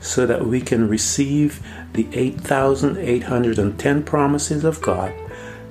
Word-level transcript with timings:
so 0.00 0.26
that 0.26 0.46
we 0.46 0.60
can 0.60 0.88
receive 0.88 1.60
the 1.92 2.06
8,810 2.12 4.02
promises 4.04 4.62
of 4.64 4.80
God, 4.80 5.12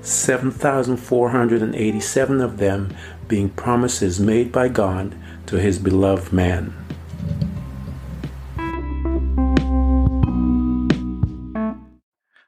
7,487 0.01 2.41
of 2.41 2.57
them 2.57 2.93
being 3.27 3.49
promises 3.49 4.19
made 4.19 4.51
by 4.51 4.67
God 4.67 5.15
to 5.47 5.59
his 5.59 5.79
beloved 5.79 6.31
man. 6.33 6.73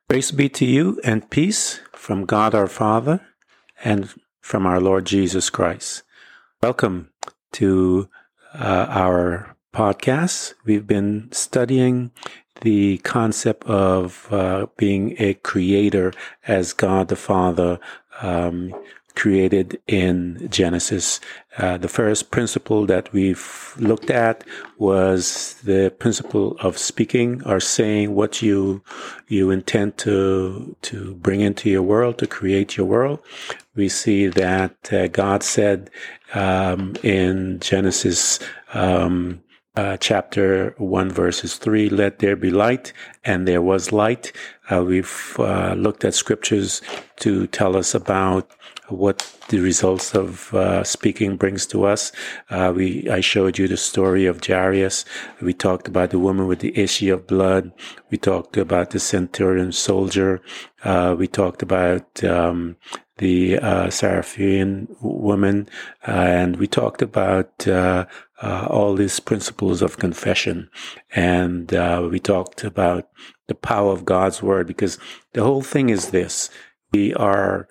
Grace 0.09 0.31
be 0.31 0.49
to 0.49 0.65
you 0.65 0.99
and 1.03 1.29
peace 1.29 1.81
from 1.93 2.25
God 2.25 2.55
our 2.55 2.67
Father 2.67 3.21
and 3.83 4.11
from 4.41 4.65
our 4.65 4.81
Lord 4.81 5.05
Jesus 5.05 5.51
Christ. 5.51 6.01
Welcome 6.63 7.11
to 7.53 8.09
uh, 8.53 8.87
our 8.89 9.55
podcast. 9.73 10.53
We've 10.65 10.87
been 10.87 11.31
studying 11.31 12.11
the 12.61 12.97
concept 12.99 13.63
of 13.65 14.27
uh, 14.31 14.67
being 14.77 15.15
a 15.19 15.35
creator 15.35 16.13
as 16.47 16.73
God 16.73 17.07
the 17.07 17.15
Father 17.15 17.79
um, 18.21 18.73
created 19.15 19.81
in 19.87 20.47
Genesis. 20.49 21.19
Uh, 21.57 21.77
the 21.77 21.89
first 21.89 22.31
principle 22.31 22.85
that 22.85 23.11
we've 23.11 23.73
looked 23.77 24.09
at 24.09 24.45
was 24.77 25.55
the 25.63 25.93
principle 25.99 26.55
of 26.61 26.77
speaking 26.77 27.41
or 27.45 27.59
saying 27.59 28.15
what 28.15 28.41
you 28.41 28.81
you 29.27 29.51
intend 29.51 29.97
to 29.97 30.75
to 30.81 31.15
bring 31.15 31.41
into 31.41 31.69
your 31.69 31.81
world 31.81 32.17
to 32.17 32.27
create 32.27 32.77
your 32.77 32.85
world. 32.85 33.19
We 33.75 33.89
see 33.89 34.27
that 34.27 34.93
uh, 34.93 35.07
God 35.07 35.43
said 35.43 35.89
um, 36.33 36.95
in 37.03 37.59
Genesis. 37.59 38.39
Um, 38.73 39.41
uh, 39.79 39.97
chapter 39.97 40.75
1, 40.77 41.09
verses 41.09 41.55
3, 41.55 41.89
let 41.89 42.19
there 42.19 42.35
be 42.35 42.49
light, 42.49 42.91
and 43.23 43.47
there 43.47 43.61
was 43.61 43.93
light. 43.93 44.33
Uh, 44.69 44.83
we've 44.83 45.37
uh, 45.39 45.73
looked 45.73 46.03
at 46.03 46.13
scriptures 46.13 46.81
to 47.15 47.47
tell 47.47 47.77
us 47.77 47.95
about 47.95 48.51
what 48.89 49.35
the 49.49 49.59
results 49.59 50.13
of 50.13 50.53
uh, 50.53 50.83
speaking 50.83 51.37
brings 51.37 51.65
to 51.67 51.85
us. 51.85 52.11
Uh, 52.49 52.73
we 52.75 53.09
I 53.09 53.21
showed 53.21 53.57
you 53.57 53.67
the 53.67 53.77
story 53.77 54.25
of 54.25 54.45
Jairus. 54.45 55.05
We 55.41 55.53
talked 55.53 55.87
about 55.87 56.09
the 56.09 56.19
woman 56.19 56.47
with 56.47 56.59
the 56.59 56.77
issue 56.77 57.13
of 57.13 57.27
blood. 57.27 57.71
We 58.09 58.17
talked 58.17 58.57
about 58.57 58.89
the 58.89 58.99
centurion 58.99 59.71
soldier. 59.71 60.41
Uh, 60.83 61.15
we 61.17 61.27
talked 61.27 61.61
about 61.61 62.23
um, 62.23 62.75
the 63.17 63.59
uh, 63.59 63.91
woman, 65.01 65.67
and 66.05 66.55
we 66.55 66.67
talked 66.67 67.01
about 67.01 67.67
uh, 67.67 68.05
uh, 68.41 68.67
all 68.69 68.95
these 68.95 69.19
principles 69.19 69.81
of 69.81 69.97
confession, 69.97 70.69
and 71.15 71.73
uh, 71.73 72.07
we 72.09 72.19
talked 72.19 72.63
about 72.63 73.09
the 73.47 73.55
power 73.55 73.91
of 73.91 74.05
God's 74.05 74.41
word 74.41 74.67
because 74.67 74.97
the 75.33 75.43
whole 75.43 75.61
thing 75.61 75.89
is 75.89 76.11
this: 76.11 76.49
we 76.91 77.13
are 77.15 77.67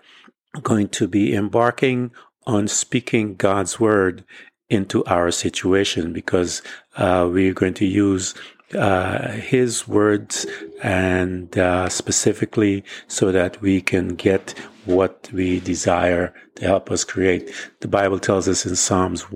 going 0.63 0.89
to 0.89 1.07
be 1.07 1.35
embarking 1.35 2.11
on 2.47 2.69
speaking 2.69 3.35
God's 3.35 3.79
word 3.79 4.25
into 4.69 5.05
our 5.05 5.31
situation 5.31 6.13
because 6.13 6.63
uh, 6.97 7.29
we're 7.31 7.55
going 7.55 7.75
to 7.75 7.87
use 7.87 8.35
uh, 8.75 9.33
his 9.33 9.89
words 9.89 10.47
and 10.83 11.57
uh, 11.57 11.89
specifically 11.89 12.85
so 13.07 13.33
that 13.33 13.61
we 13.63 13.81
can 13.81 14.09
get 14.15 14.55
what 14.85 15.29
we 15.33 15.61
desire 15.61 16.35
to 16.57 16.65
help 16.65 16.91
us 16.91 17.05
create. 17.05 17.51
The 17.81 17.89
Bible 17.89 18.19
tells 18.19 18.49
us 18.49 18.67
in 18.67 18.77
Psalms 18.77 19.31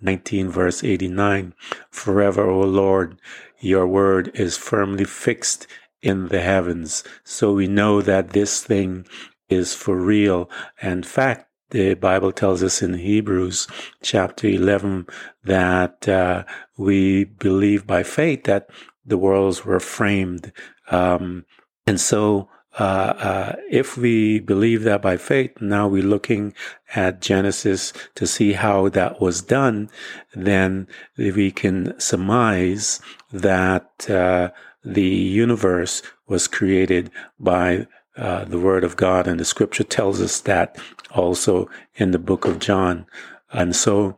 119 0.00 0.50
verse 0.50 0.82
89, 0.82 1.54
forever, 1.90 2.48
O 2.48 2.60
Lord, 2.60 3.20
your 3.58 3.86
word 3.86 4.30
is 4.34 4.56
firmly 4.56 5.04
fixed 5.04 5.66
in 6.02 6.28
the 6.28 6.40
heavens. 6.40 7.04
So 7.24 7.52
we 7.52 7.66
know 7.66 8.00
that 8.02 8.30
this 8.30 8.64
thing 8.64 9.06
is 9.48 9.74
for 9.74 9.96
real. 9.96 10.50
And 10.80 11.04
fact, 11.04 11.50
the 11.70 11.94
Bible 11.94 12.32
tells 12.32 12.62
us 12.62 12.82
in 12.82 12.94
Hebrews 12.94 13.68
chapter 14.02 14.48
11 14.48 15.06
that 15.44 16.08
uh, 16.08 16.44
we 16.76 17.24
believe 17.24 17.86
by 17.86 18.02
faith 18.02 18.44
that 18.44 18.68
the 19.04 19.18
worlds 19.18 19.64
were 19.64 19.80
framed. 19.80 20.52
Um, 20.90 21.44
and 21.86 22.00
so, 22.00 22.48
uh, 22.78 22.82
uh, 22.82 23.56
if 23.68 23.96
we 23.96 24.38
believe 24.38 24.84
that 24.84 25.02
by 25.02 25.16
faith, 25.16 25.60
now 25.60 25.88
we're 25.88 26.02
looking 26.02 26.54
at 26.94 27.20
Genesis 27.20 27.92
to 28.14 28.26
see 28.26 28.52
how 28.52 28.88
that 28.90 29.20
was 29.20 29.42
done, 29.42 29.90
then 30.34 30.86
we 31.16 31.50
can 31.50 31.98
surmise 31.98 33.00
that 33.32 34.08
uh, 34.08 34.50
the 34.84 35.02
universe 35.02 36.02
was 36.28 36.46
created 36.46 37.10
by 37.38 37.86
uh, 38.16 38.44
the 38.44 38.58
Word 38.58 38.84
of 38.84 38.96
God, 38.96 39.26
and 39.26 39.40
the 39.40 39.44
Scripture 39.44 39.84
tells 39.84 40.20
us 40.20 40.40
that 40.40 40.78
also 41.10 41.68
in 41.96 42.12
the 42.12 42.18
book 42.18 42.44
of 42.44 42.60
John. 42.60 43.06
And 43.52 43.74
so 43.74 44.16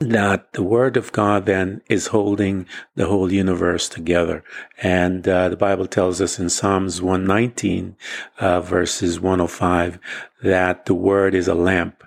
that 0.00 0.54
the 0.54 0.62
Word 0.62 0.96
of 0.96 1.12
God 1.12 1.44
then 1.44 1.82
is 1.88 2.08
holding 2.08 2.66
the 2.94 3.06
whole 3.06 3.30
universe 3.30 3.86
together. 3.88 4.42
And 4.82 5.28
uh, 5.28 5.50
the 5.50 5.56
Bible 5.56 5.86
tells 5.86 6.22
us 6.22 6.38
in 6.38 6.48
Psalms 6.48 7.02
119, 7.02 7.96
uh, 8.38 8.62
verses 8.62 9.20
105, 9.20 9.98
that 10.42 10.86
the 10.86 10.94
Word 10.94 11.34
is 11.34 11.48
a 11.48 11.54
lamp. 11.54 12.02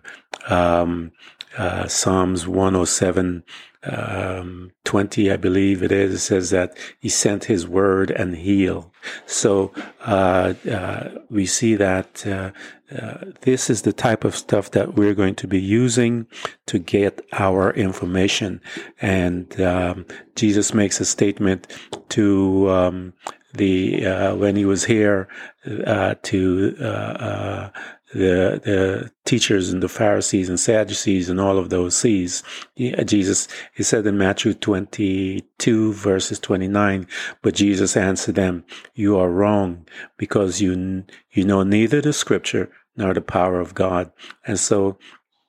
Um, 0.49 1.11
uh, 1.57 1.87
Psalms 1.87 2.47
107, 2.47 3.43
um, 3.83 4.71
20, 4.85 5.31
I 5.31 5.37
believe 5.37 5.83
it 5.83 5.91
is, 5.91 6.13
it 6.13 6.19
says 6.19 6.49
that 6.51 6.77
he 6.99 7.09
sent 7.09 7.45
his 7.45 7.67
word 7.67 8.11
and 8.11 8.35
healed. 8.35 8.89
So 9.25 9.71
uh, 10.01 10.53
uh, 10.69 11.09
we 11.29 11.45
see 11.45 11.75
that 11.75 12.25
uh, 12.25 12.51
uh, 12.95 13.17
this 13.41 13.69
is 13.69 13.81
the 13.81 13.93
type 13.93 14.23
of 14.23 14.35
stuff 14.35 14.71
that 14.71 14.95
we're 14.95 15.13
going 15.13 15.35
to 15.35 15.47
be 15.47 15.59
using 15.59 16.27
to 16.67 16.79
get 16.79 17.25
our 17.33 17.71
information. 17.73 18.61
And 19.01 19.59
um, 19.59 20.05
Jesus 20.35 20.73
makes 20.73 21.01
a 21.01 21.05
statement 21.05 21.67
to 22.09 22.69
um, 22.69 23.13
the 23.53 24.05
uh, 24.05 24.35
when 24.35 24.55
he 24.55 24.65
was 24.65 24.85
here 24.85 25.27
uh, 25.85 26.15
to 26.23 27.71
the 28.13 28.61
the 28.63 29.11
teachers 29.25 29.71
and 29.71 29.81
the 29.81 29.89
Pharisees 29.89 30.49
and 30.49 30.59
Sadducees 30.59 31.29
and 31.29 31.39
all 31.39 31.57
of 31.57 31.69
those 31.69 31.95
sees. 31.95 32.43
Jesus, 32.77 33.47
he 33.73 33.83
said 33.83 34.05
in 34.05 34.17
Matthew 34.17 34.53
22 34.53 35.93
verses 35.93 36.39
29, 36.39 37.07
but 37.41 37.55
Jesus 37.55 37.97
answered 37.97 38.35
them, 38.35 38.63
you 38.93 39.17
are 39.17 39.29
wrong 39.29 39.85
because 40.17 40.61
you, 40.61 41.03
you 41.31 41.43
know 41.43 41.63
neither 41.63 42.01
the 42.01 42.13
scripture 42.13 42.69
nor 42.95 43.13
the 43.13 43.21
power 43.21 43.59
of 43.59 43.73
God. 43.73 44.11
And 44.45 44.59
so 44.59 44.97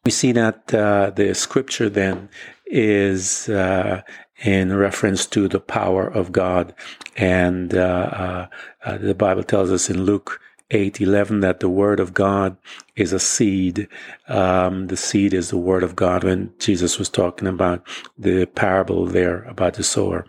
we 0.05 0.11
see 0.11 0.32
that 0.32 0.72
uh, 0.72 1.11
the 1.11 1.34
scripture 1.34 1.88
then 1.88 2.28
is 2.66 3.49
uh, 3.49 4.02
in 4.43 4.76
reference 4.76 5.26
to 5.26 5.49
the 5.49 5.61
power 5.61 6.06
of 6.06 6.32
God. 6.32 6.75
And 7.16 7.75
uh, 7.75 7.78
uh, 7.78 8.46
uh 8.84 8.99
the 8.99 9.14
Bible 9.14 9.44
tells 9.44 9.70
us 9.70 9.90
in 9.90 10.05
Luke 10.05 10.40
8 10.75 11.00
11 11.00 11.41
that 11.41 11.61
the 11.61 11.69
word 11.69 12.00
of 12.00 12.12
God 12.12 12.56
is 12.97 13.12
a 13.12 13.21
seed. 13.21 13.88
Um, 14.29 14.88
the 14.88 14.97
seed 14.97 15.32
is 15.32 15.50
the 15.50 15.59
word 15.59 15.82
of 15.82 15.97
God 15.97 16.25
when 16.25 16.53
Jesus 16.59 16.99
was 16.99 17.09
talking 17.09 17.49
about 17.49 17.87
the 18.19 18.47
parable 18.47 19.06
there 19.06 19.44
about 19.44 19.75
the 19.75 19.85
sower. 19.85 20.26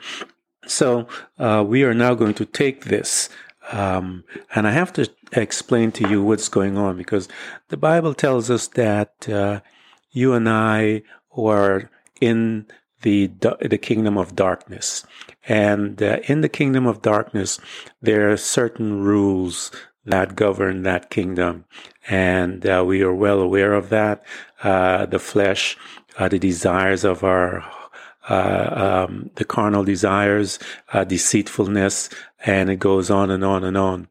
So 0.67 1.07
uh, 1.37 1.63
we 1.67 1.83
are 1.83 1.93
now 1.93 2.13
going 2.15 2.33
to 2.35 2.45
take 2.45 2.85
this 2.85 3.29
Um, 3.71 4.23
and 4.53 4.67
I 4.67 4.71
have 4.71 4.93
to 4.93 5.09
explain 5.31 5.91
to 5.93 6.07
you 6.07 6.23
what's 6.23 6.49
going 6.49 6.77
on 6.77 6.97
because 6.97 7.27
the 7.69 7.77
Bible 7.77 8.13
tells 8.13 8.49
us 8.49 8.67
that 8.69 9.27
uh, 9.27 9.61
you 10.11 10.33
and 10.33 10.47
I 10.47 11.01
are 11.35 11.89
in 12.21 12.67
the 13.01 13.27
the 13.61 13.77
kingdom 13.77 14.17
of 14.17 14.35
darkness, 14.35 15.05
and 15.47 16.01
uh, 16.01 16.19
in 16.27 16.41
the 16.41 16.49
kingdom 16.49 16.87
of 16.87 17.01
darkness, 17.01 17.59
there 18.01 18.31
are 18.31 18.37
certain 18.37 19.01
rules 19.03 19.71
that 20.05 20.35
govern 20.35 20.83
that 20.83 21.09
kingdom, 21.09 21.65
and 22.07 22.65
uh, 22.65 22.83
we 22.85 23.01
are 23.01 23.13
well 23.13 23.39
aware 23.39 23.73
of 23.73 23.89
that. 23.89 24.23
Uh, 24.63 25.05
the 25.05 25.19
flesh, 25.19 25.77
uh, 26.17 26.27
the 26.29 26.39
desires 26.39 27.03
of 27.03 27.23
our 27.23 27.63
uh, 28.29 29.05
um, 29.07 29.29
the 29.35 29.45
carnal 29.45 29.83
desires, 29.83 30.57
uh, 30.93 31.03
deceitfulness, 31.03 32.09
and 32.45 32.69
it 32.69 32.77
goes 32.77 33.09
on 33.09 33.29
and 33.29 33.43
on 33.43 33.63
and 33.63 33.77
on. 33.77 34.07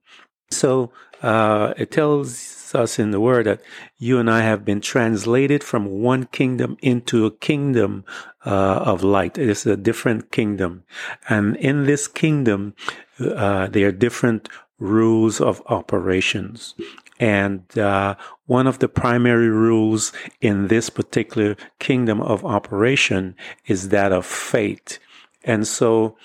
So 0.51 0.93
uh, 1.23 1.75
it 1.77 1.91
tells 1.91 2.75
us 2.75 2.99
in 2.99 3.11
the 3.11 3.21
word 3.21 3.47
that 3.47 3.61
you 3.99 4.19
and 4.19 4.31
I 4.31 4.43
have 4.43 4.65
been 4.65 4.81
translated 4.81 5.63
from 5.63 6.03
one 6.03 6.27
kingdom 6.27 6.77
into 6.83 7.27
a 7.27 7.31
kingdom 7.31 8.05
uh, 8.45 8.51
of 8.51 9.03
light. 9.03 9.39
It 9.39 9.49
is 9.49 9.67
a 9.67 9.77
different 9.77 10.31
kingdom, 10.31 10.85
and 11.29 11.57
in 11.57 11.87
this 11.87 12.07
kingdom, 12.07 12.75
uh, 13.19 13.69
there 13.69 13.89
are 13.89 13.93
different 13.93 14.49
rules 14.85 15.41
of 15.41 15.63
operations. 15.67 16.75
And 17.21 17.63
uh, 17.79 18.17
one 18.47 18.69
of 18.69 18.79
the 18.79 18.89
primary 18.89 19.49
rules 19.49 20.13
in 20.41 20.69
this 20.69 20.91
particular 20.91 21.57
kingdom 21.79 22.21
of 22.21 22.45
operation 22.45 23.35
is 23.67 23.89
that 23.89 24.13
of 24.13 24.27
faith. 24.27 24.99
And 25.45 25.67
so 25.67 26.17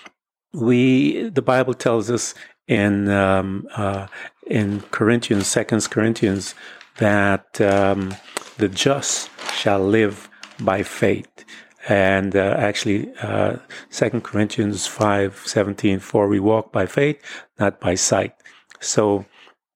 we, 0.54 1.30
the 1.30 1.42
Bible 1.42 1.74
tells 1.74 2.10
us 2.10 2.34
in 2.68 3.10
um, 3.10 3.68
uh, 3.76 4.08
in 4.48 4.82
Corinthians, 4.92 5.48
Second 5.48 5.90
Corinthians, 5.90 6.56
that 6.98 7.62
um, 7.62 8.16
the 8.58 8.68
just 8.68 9.30
shall 9.54 9.80
live 9.80 10.28
by 10.60 10.84
faith. 10.84 11.46
And 11.88 12.36
uh, 12.36 12.56
actually, 12.58 13.12
uh, 13.22 13.58
Second 13.90 14.24
Corinthians 14.24 14.88
five 14.88 15.42
seventeen, 15.46 16.00
for 16.00 16.28
we 16.28 16.40
walk 16.40 16.72
by 16.72 16.86
faith, 16.88 17.18
not 17.60 17.80
by 17.80 17.96
sight. 17.96 18.34
So 18.80 19.26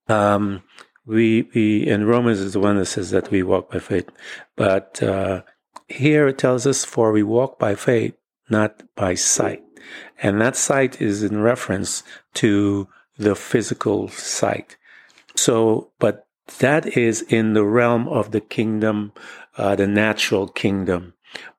um, 0.08 0.64
we 1.06 1.50
we 1.54 1.88
in 1.88 2.06
Romans 2.06 2.40
is 2.40 2.54
the 2.54 2.60
one 2.60 2.78
that 2.78 2.86
says 2.86 3.12
that 3.12 3.32
we 3.32 3.44
walk 3.44 3.72
by 3.72 3.80
faith, 3.80 4.10
but 4.56 5.02
uh, 5.04 5.44
here 5.88 6.28
it 6.28 6.38
tells 6.38 6.66
us 6.66 6.86
for 6.86 7.12
we 7.12 7.24
walk 7.24 7.60
by 7.60 7.76
faith, 7.76 8.16
not 8.50 8.84
by 8.96 9.16
sight, 9.16 9.64
and 10.22 10.40
that 10.42 10.56
sight 10.56 11.02
is 11.02 11.24
in 11.24 11.42
reference 11.42 12.04
to 12.36 12.88
the 13.18 13.36
physical 13.36 14.08
sight. 14.10 14.78
So, 15.36 15.92
but 16.00 16.28
that 16.60 16.98
is 16.98 17.22
in 17.24 17.54
the 17.54 17.66
realm 17.66 18.08
of 18.08 18.32
the 18.32 18.42
kingdom, 18.42 19.14
uh, 19.58 19.76
the 19.76 19.88
natural 19.88 20.48
kingdom. 20.48 21.14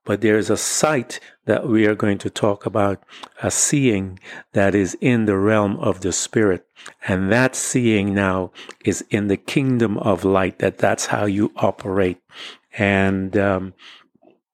But 0.04 0.20
there's 0.20 0.50
a 0.50 0.56
sight 0.56 1.18
that 1.46 1.66
we 1.66 1.86
are 1.86 1.94
going 1.94 2.18
to 2.18 2.30
talk 2.30 2.66
about, 2.66 3.02
a 3.42 3.50
seeing 3.50 4.18
that 4.52 4.74
is 4.74 4.96
in 5.00 5.24
the 5.24 5.36
realm 5.36 5.78
of 5.78 6.00
the 6.00 6.12
spirit. 6.12 6.66
And 7.08 7.32
that 7.32 7.56
seeing 7.56 8.14
now 8.14 8.52
is 8.84 9.04
in 9.10 9.28
the 9.28 9.36
kingdom 9.36 9.96
of 9.98 10.24
light, 10.24 10.58
that 10.58 10.78
that's 10.78 11.06
how 11.06 11.24
you 11.24 11.52
operate. 11.56 12.20
And 12.76 13.36
um, 13.36 13.74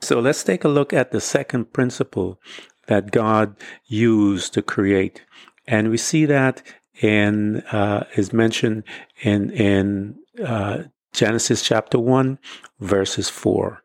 so 0.01 0.21
let's 0.21 0.45
take 0.45 0.65
a 0.65 0.69
look 0.69 0.93
at 0.93 1.11
the 1.11 1.21
second 1.21 1.73
principle 1.73 2.41
that 2.87 3.11
God 3.11 3.57
used 3.87 4.55
to 4.55 4.63
create. 4.63 5.25
And 5.67 5.91
we 5.91 5.97
see 5.97 6.27
that 6.27 6.63
in, 7.01 7.61
uh, 7.73 8.05
is 8.17 8.33
mentioned 8.33 8.85
in, 9.23 9.51
in, 9.51 10.19
uh, 10.45 10.85
Genesis 11.13 11.63
chapter 11.63 11.99
1, 11.99 12.39
verses 12.79 13.29
4. 13.29 13.83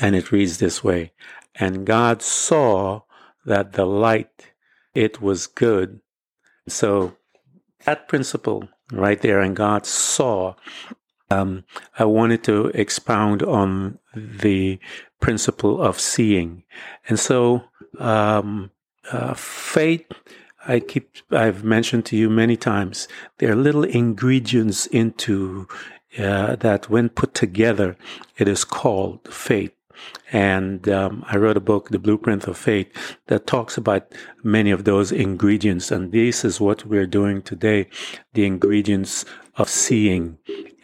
And 0.00 0.16
it 0.16 0.32
reads 0.32 0.58
this 0.58 0.82
way 0.82 1.12
And 1.54 1.86
God 1.86 2.22
saw 2.22 3.02
that 3.44 3.72
the 3.72 3.84
light, 3.84 4.52
it 4.94 5.20
was 5.20 5.46
good. 5.46 6.00
So 6.68 7.16
that 7.84 8.08
principle 8.08 8.68
right 8.92 9.20
there, 9.20 9.40
and 9.40 9.56
God 9.56 9.86
saw. 9.86 10.54
Um, 11.30 11.64
I 11.98 12.04
wanted 12.04 12.44
to 12.44 12.66
expound 12.74 13.42
on 13.42 13.98
the 14.14 14.78
principle 15.20 15.80
of 15.80 15.98
seeing. 15.98 16.64
And 17.08 17.18
so, 17.18 17.64
um, 17.98 18.70
uh, 19.10 19.32
faith, 19.34 20.04
I 20.66 20.80
keep, 20.80 21.10
I've 21.30 21.64
mentioned 21.64 22.04
to 22.06 22.16
you 22.16 22.28
many 22.28 22.56
times, 22.56 23.08
there 23.38 23.50
are 23.50 23.56
little 23.56 23.84
ingredients 23.84 24.86
into 24.86 25.66
uh, 26.18 26.56
that 26.56 26.90
when 26.90 27.08
put 27.08 27.34
together, 27.34 27.96
it 28.36 28.46
is 28.46 28.64
called 28.64 29.26
faith. 29.32 29.72
And 30.32 30.88
um, 30.88 31.24
I 31.28 31.36
wrote 31.36 31.56
a 31.56 31.60
book, 31.60 31.90
The 31.90 31.98
Blueprint 31.98 32.46
of 32.46 32.56
Faith, 32.56 33.16
that 33.26 33.46
talks 33.46 33.76
about 33.76 34.12
many 34.42 34.70
of 34.70 34.84
those 34.84 35.12
ingredients. 35.12 35.90
And 35.90 36.10
this 36.10 36.44
is 36.44 36.60
what 36.60 36.86
we're 36.86 37.06
doing 37.06 37.42
today 37.42 37.88
the 38.32 38.46
ingredients 38.46 39.24
of 39.56 39.68
seeing. 39.68 40.38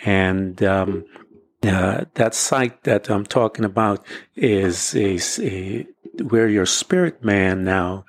And 0.04 0.62
um, 0.62 1.04
uh, 1.62 2.04
that 2.14 2.34
sight 2.34 2.84
that 2.84 3.10
I'm 3.10 3.24
talking 3.24 3.64
about 3.64 4.04
is, 4.36 4.94
is 4.94 5.40
a, 5.42 5.86
where 6.22 6.48
your 6.48 6.66
spirit 6.66 7.24
man 7.24 7.64
now, 7.64 8.04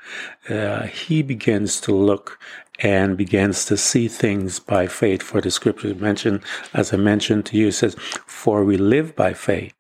uh, 0.50 0.88
he 0.88 1.24
begins 1.24 1.80
to 1.82 1.96
look 1.96 2.40
and 2.82 3.18
begins 3.18 3.66
to 3.66 3.78
see 3.78 4.08
things 4.08 4.60
by 4.60 4.88
faith. 4.88 5.22
For 5.22 5.42
the 5.42 5.52
scripture 5.52 5.94
mentioned, 5.96 6.42
as 6.74 6.94
I 6.94 6.98
mentioned 6.98 7.46
to 7.48 7.58
you, 7.58 7.72
says, 7.72 7.96
For 8.26 8.64
we 8.64 8.78
live 8.78 9.16
by 9.16 9.34
faith 9.34 9.74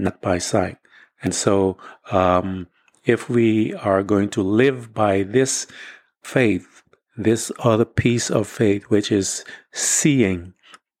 not 0.00 0.20
by 0.20 0.38
sight. 0.38 0.78
And 1.22 1.34
so, 1.34 1.76
um, 2.10 2.66
if 3.04 3.28
we 3.28 3.74
are 3.74 4.02
going 4.02 4.30
to 4.30 4.42
live 4.42 4.92
by 4.94 5.22
this 5.22 5.66
faith, 6.22 6.82
this 7.16 7.50
other 7.58 7.84
piece 7.84 8.30
of 8.30 8.46
faith, 8.46 8.84
which 8.84 9.10
is 9.12 9.44
seeing, 9.72 10.54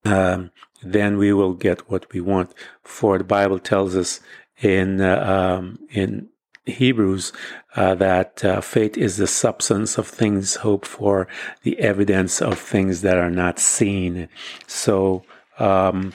um, 0.04 0.50
then 0.82 1.18
we 1.18 1.32
will 1.32 1.54
get 1.54 1.90
what 1.90 2.10
we 2.12 2.20
want. 2.20 2.54
For 2.82 3.18
the 3.18 3.24
Bible 3.24 3.58
tells 3.58 3.96
us 3.96 4.20
in 4.62 5.00
uh, 5.00 5.58
um, 5.58 5.78
in 5.90 6.28
Hebrews 6.66 7.32
uh, 7.76 7.94
that 7.96 8.44
uh, 8.44 8.60
faith 8.60 8.96
is 8.96 9.16
the 9.16 9.26
substance 9.26 9.98
of 9.98 10.06
things 10.06 10.56
hoped 10.56 10.86
for, 10.86 11.28
the 11.62 11.78
evidence 11.80 12.40
of 12.40 12.58
things 12.58 13.02
that 13.02 13.18
are 13.18 13.30
not 13.30 13.58
seen. 13.58 14.28
So 14.66 15.24
um, 15.58 16.12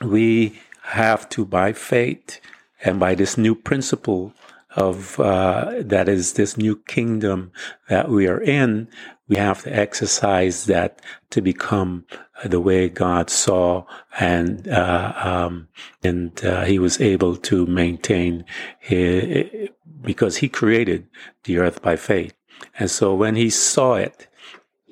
we 0.00 0.60
have 0.88 1.28
to, 1.30 1.44
by 1.44 1.72
faith 1.72 2.40
and 2.84 2.98
by 2.98 3.14
this 3.14 3.36
new 3.36 3.54
principle 3.54 4.32
of 4.76 5.18
uh, 5.18 5.72
that 5.80 6.08
is 6.08 6.34
this 6.34 6.56
new 6.56 6.76
kingdom 6.76 7.50
that 7.88 8.08
we 8.08 8.26
are 8.26 8.40
in, 8.40 8.88
we 9.28 9.36
have 9.36 9.62
to 9.62 9.74
exercise 9.74 10.66
that 10.66 11.00
to 11.30 11.40
become 11.40 12.04
the 12.44 12.60
way 12.60 12.88
God 12.88 13.30
saw, 13.30 13.84
and 14.18 14.68
uh, 14.68 15.12
um, 15.16 15.68
and 16.02 16.44
uh, 16.44 16.64
He 16.64 16.78
was 16.78 17.00
able 17.00 17.36
to 17.36 17.66
maintain 17.66 18.44
his, 18.78 19.68
because 20.02 20.38
He 20.38 20.48
created 20.48 21.06
the 21.44 21.58
earth 21.58 21.82
by 21.82 21.96
faith, 21.96 22.34
and 22.78 22.90
so 22.90 23.14
when 23.14 23.36
He 23.36 23.50
saw 23.50 23.94
it, 23.94 24.28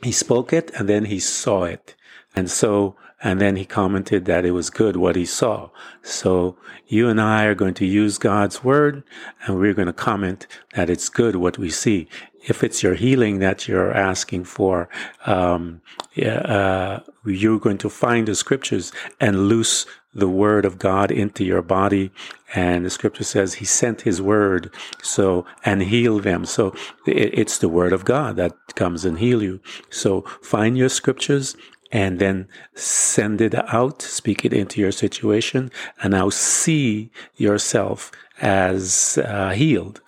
He 0.03 0.13
spoke 0.13 0.53
it, 0.53 0.71
and 0.75 0.89
then 0.89 1.07
He 1.07 1.21
saw 1.21 1.65
it, 1.65 1.95
and 2.37 2.51
so 2.51 2.97
and 3.23 3.41
then 3.41 3.57
he 3.57 3.65
commented 3.65 4.27
that 4.27 4.45
it 4.45 4.51
was 4.51 4.69
good 4.69 4.97
what 4.97 5.17
he 5.17 5.25
saw. 5.25 5.71
So 6.03 6.59
you 6.87 7.09
and 7.09 7.19
I 7.19 7.45
are 7.45 7.55
going 7.55 7.73
to 7.75 7.87
use 7.87 8.19
God's 8.19 8.63
word 8.63 9.03
and 9.47 9.59
we're 9.59 9.73
going 9.73 9.87
to 9.87 9.93
comment 9.95 10.47
that 10.75 10.91
it's 10.91 11.09
good 11.09 11.37
what 11.37 11.57
we 11.57 11.71
see. 11.71 12.09
If 12.47 12.63
it's 12.63 12.83
your 12.83 12.95
healing 12.95 13.39
that 13.39 13.67
you're 13.67 13.93
asking 13.93 14.45
for, 14.45 14.89
um, 15.25 15.81
uh, 16.23 17.01
you're 17.25 17.59
going 17.59 17.79
to 17.79 17.91
find 17.91 18.29
the 18.29 18.35
scriptures 18.35 18.93
and 19.19 19.49
loose 19.49 19.87
the 20.15 20.29
word 20.29 20.65
of 20.65 20.79
God 20.79 21.11
into 21.11 21.45
your 21.45 21.63
body. 21.63 22.11
And 22.55 22.85
the 22.85 22.91
scripture 22.91 23.25
says 23.25 23.55
he 23.55 23.65
sent 23.65 24.03
his 24.03 24.23
word 24.23 24.73
so 25.03 25.45
and 25.65 25.83
heal 25.83 26.21
them. 26.21 26.45
So 26.45 26.75
it's 27.07 27.59
the 27.59 27.69
word 27.69 27.93
of 27.93 28.05
God 28.05 28.37
that 28.37 28.55
comes 28.75 29.05
and 29.05 29.19
heal 29.19 29.43
you. 29.43 29.61
So 29.91 30.23
find 30.43 30.77
your 30.79 30.89
scriptures 30.89 31.57
and 31.93 32.19
then 32.19 32.49
send 32.75 33.41
it 33.41 33.55
out, 33.73 34.03
speak 34.03 34.45
it 34.45 34.53
into 34.53 34.81
your 34.81 34.93
situation, 34.93 35.71
and 36.03 36.13
now 36.13 36.31
see 36.31 37.11
yourself 37.37 38.11
as 38.41 39.19
uh, 39.25 39.51
healed. 39.51 40.01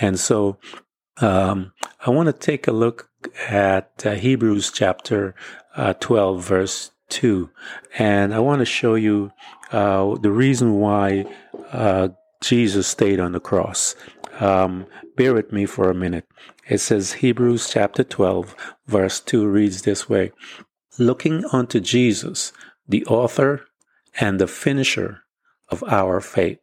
And 0.00 0.18
so 0.18 0.58
um, 1.18 1.72
I 2.06 2.10
want 2.10 2.26
to 2.28 2.32
take 2.32 2.66
a 2.68 2.72
look 2.72 3.10
at 3.48 4.04
uh, 4.06 4.14
Hebrews 4.14 4.70
chapter 4.72 5.34
uh, 5.76 5.94
12, 5.94 6.44
verse 6.44 6.90
2. 7.10 7.50
And 7.98 8.34
I 8.34 8.38
want 8.38 8.60
to 8.60 8.64
show 8.66 8.94
you 8.94 9.32
uh, 9.72 10.16
the 10.16 10.30
reason 10.30 10.74
why 10.74 11.24
uh, 11.72 12.08
Jesus 12.40 12.86
stayed 12.86 13.20
on 13.20 13.32
the 13.32 13.40
cross. 13.40 13.94
um, 14.40 14.86
bear 15.16 15.34
with 15.34 15.52
me 15.52 15.66
for 15.66 15.90
a 15.90 15.94
minute. 15.94 16.26
It 16.68 16.78
says 16.78 17.14
Hebrews 17.14 17.70
chapter 17.70 18.04
12, 18.04 18.54
verse 18.86 19.20
2 19.20 19.46
reads 19.46 19.82
this 19.82 20.08
way 20.08 20.32
Looking 20.98 21.44
unto 21.46 21.80
Jesus, 21.80 22.52
the 22.88 23.04
author 23.06 23.66
and 24.20 24.40
the 24.40 24.46
finisher 24.46 25.22
of 25.68 25.82
our 25.84 26.20
faith, 26.20 26.60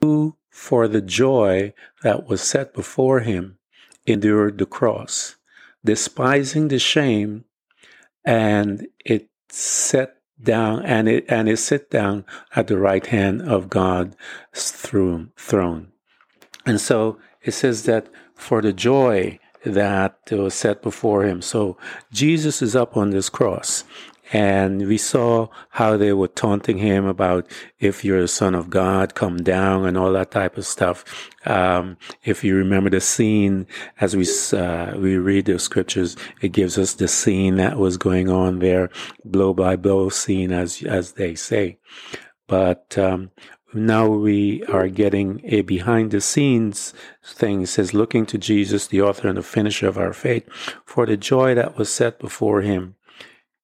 who 0.00 0.36
for 0.48 0.88
the 0.88 1.02
joy 1.02 1.74
that 2.02 2.26
was 2.26 2.40
set 2.40 2.72
before 2.72 3.20
him 3.20 3.58
endured 4.06 4.58
the 4.58 4.66
cross, 4.66 5.36
despising 5.84 6.68
the 6.68 6.78
shame, 6.78 7.44
and 8.24 8.86
it 9.04 9.28
set 9.48 10.16
down 10.42 10.82
and 10.84 11.08
it 11.08 11.24
and 11.28 11.48
it 11.48 11.58
sit 11.58 11.90
down 11.90 12.24
at 12.54 12.66
the 12.66 12.78
right 12.78 13.06
hand 13.06 13.42
of 13.42 13.68
God's 13.68 14.16
throne. 14.54 15.92
And 16.66 16.80
so 16.80 17.18
it 17.42 17.52
says 17.52 17.84
that 17.84 18.08
for 18.34 18.62
the 18.62 18.72
joy 18.72 19.38
that 19.64 20.18
was 20.30 20.54
set 20.54 20.82
before 20.82 21.24
him. 21.24 21.42
So 21.42 21.76
Jesus 22.12 22.62
is 22.62 22.76
up 22.76 22.96
on 22.96 23.10
this 23.10 23.28
cross 23.28 23.84
and 24.32 24.86
we 24.88 24.96
saw 24.96 25.48
how 25.70 25.96
they 25.96 26.12
were 26.12 26.28
taunting 26.28 26.78
him 26.78 27.04
about 27.04 27.46
if 27.78 28.04
you're 28.04 28.18
a 28.18 28.28
son 28.28 28.54
of 28.54 28.70
God, 28.70 29.14
come 29.14 29.36
down 29.36 29.86
and 29.86 29.98
all 29.98 30.12
that 30.12 30.30
type 30.30 30.56
of 30.56 30.66
stuff. 30.66 31.04
Um, 31.44 31.98
if 32.24 32.42
you 32.42 32.56
remember 32.56 32.88
the 32.90 33.00
scene 33.00 33.66
as 34.00 34.16
we, 34.16 34.26
uh, 34.58 34.96
we 34.96 35.18
read 35.18 35.44
the 35.44 35.58
scriptures, 35.58 36.16
it 36.40 36.52
gives 36.52 36.78
us 36.78 36.94
the 36.94 37.08
scene 37.08 37.56
that 37.56 37.78
was 37.78 37.96
going 37.96 38.30
on 38.30 38.60
there, 38.60 38.90
blow 39.24 39.52
by 39.52 39.76
blow 39.76 40.08
scene 40.08 40.52
as, 40.52 40.82
as 40.82 41.12
they 41.12 41.34
say. 41.34 41.78
But, 42.46 42.96
um, 42.98 43.30
now 43.74 44.06
we 44.08 44.64
are 44.64 44.88
getting 44.88 45.40
a 45.44 45.62
behind 45.62 46.10
the 46.10 46.20
scenes 46.20 46.94
thing. 47.24 47.62
It 47.62 47.66
says, 47.66 47.94
looking 47.94 48.26
to 48.26 48.38
Jesus, 48.38 48.86
the 48.86 49.02
author 49.02 49.28
and 49.28 49.38
the 49.38 49.42
finisher 49.42 49.88
of 49.88 49.98
our 49.98 50.12
faith, 50.12 50.48
for 50.84 51.06
the 51.06 51.16
joy 51.16 51.54
that 51.54 51.76
was 51.76 51.92
set 51.92 52.18
before 52.18 52.62
him 52.62 52.94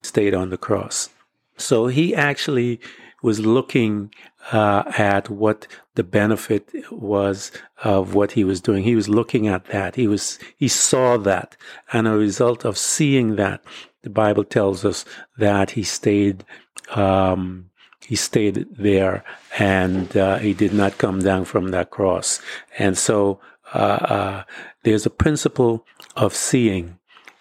stayed 0.02 0.34
on 0.34 0.50
the 0.50 0.56
cross. 0.56 1.10
So 1.56 1.86
he 1.86 2.14
actually 2.14 2.80
was 3.22 3.40
looking 3.40 4.12
uh, 4.50 4.84
at 4.96 5.28
what 5.28 5.66
the 5.94 6.02
benefit 6.02 6.70
was 6.90 7.52
of 7.84 8.14
what 8.14 8.32
he 8.32 8.44
was 8.44 8.60
doing. 8.60 8.82
He 8.82 8.94
was 8.94 9.08
looking 9.08 9.46
at 9.46 9.66
that. 9.66 9.96
He 9.96 10.06
was 10.06 10.38
he 10.56 10.68
saw 10.68 11.18
that, 11.18 11.56
and 11.92 12.08
a 12.08 12.12
result 12.12 12.64
of 12.64 12.78
seeing 12.78 13.36
that, 13.36 13.62
the 14.02 14.10
Bible 14.10 14.44
tells 14.44 14.84
us 14.84 15.04
that 15.38 15.72
he 15.72 15.82
stayed. 15.82 16.44
Um, 16.90 17.69
he 18.00 18.16
stayed 18.16 18.66
there 18.70 19.24
and 19.58 20.16
uh, 20.16 20.38
he 20.38 20.54
did 20.54 20.72
not 20.72 20.98
come 20.98 21.20
down 21.20 21.44
from 21.44 21.70
that 21.70 21.90
cross. 21.90 22.40
And 22.78 22.96
so 22.96 23.40
uh, 23.72 23.78
uh 23.78 24.42
there's 24.82 25.06
a 25.06 25.10
principle 25.10 25.86
of 26.16 26.34
seeing, 26.34 26.98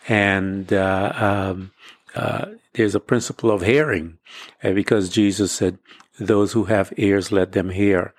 and 0.08 0.72
uh, 0.74 1.14
um, 1.16 1.72
uh, 2.16 2.46
there's 2.74 2.96
a 2.96 3.00
principle 3.00 3.52
of 3.52 3.62
hearing, 3.62 4.18
uh, 4.64 4.72
because 4.72 5.10
Jesus 5.10 5.52
said, 5.52 5.78
"Those 6.20 6.52
who 6.54 6.66
have 6.66 6.94
ears, 6.98 7.32
let 7.32 7.54
them 7.54 7.70
hear." 7.70 8.14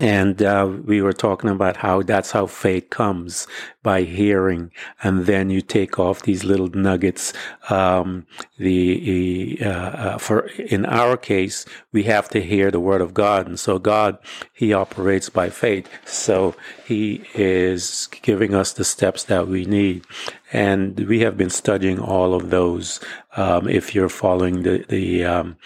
And 0.00 0.42
uh, 0.42 0.68
we 0.84 1.00
were 1.00 1.12
talking 1.12 1.48
about 1.48 1.76
how 1.76 2.02
that's 2.02 2.32
how 2.32 2.46
faith 2.46 2.90
comes 2.90 3.46
by 3.84 4.02
hearing, 4.02 4.72
and 5.02 5.26
then 5.26 5.48
you 5.48 5.60
take 5.60 5.96
off 5.98 6.22
these 6.22 6.42
little 6.42 6.68
nuggets. 6.68 7.32
Um, 7.70 8.26
the 8.58 9.58
uh, 9.62 9.68
uh, 9.68 10.18
for 10.18 10.48
in 10.58 10.86
our 10.86 11.16
case, 11.16 11.64
we 11.92 12.02
have 12.04 12.28
to 12.30 12.40
hear 12.42 12.72
the 12.72 12.80
word 12.80 13.00
of 13.00 13.14
God, 13.14 13.46
and 13.46 13.60
so 13.60 13.78
God 13.78 14.18
He 14.52 14.72
operates 14.72 15.28
by 15.28 15.50
faith. 15.50 15.88
So 16.04 16.56
He 16.84 17.24
is 17.34 18.08
giving 18.22 18.54
us 18.54 18.72
the 18.72 18.84
steps 18.84 19.22
that 19.24 19.46
we 19.46 19.64
need, 19.66 20.04
and 20.52 20.98
we 21.08 21.20
have 21.20 21.36
been 21.36 21.50
studying 21.50 22.00
all 22.00 22.34
of 22.34 22.50
those. 22.50 22.98
Um, 23.36 23.68
if 23.68 23.94
you're 23.94 24.08
following 24.08 24.62
the 24.62 24.84
the 24.88 25.24
um, 25.24 25.56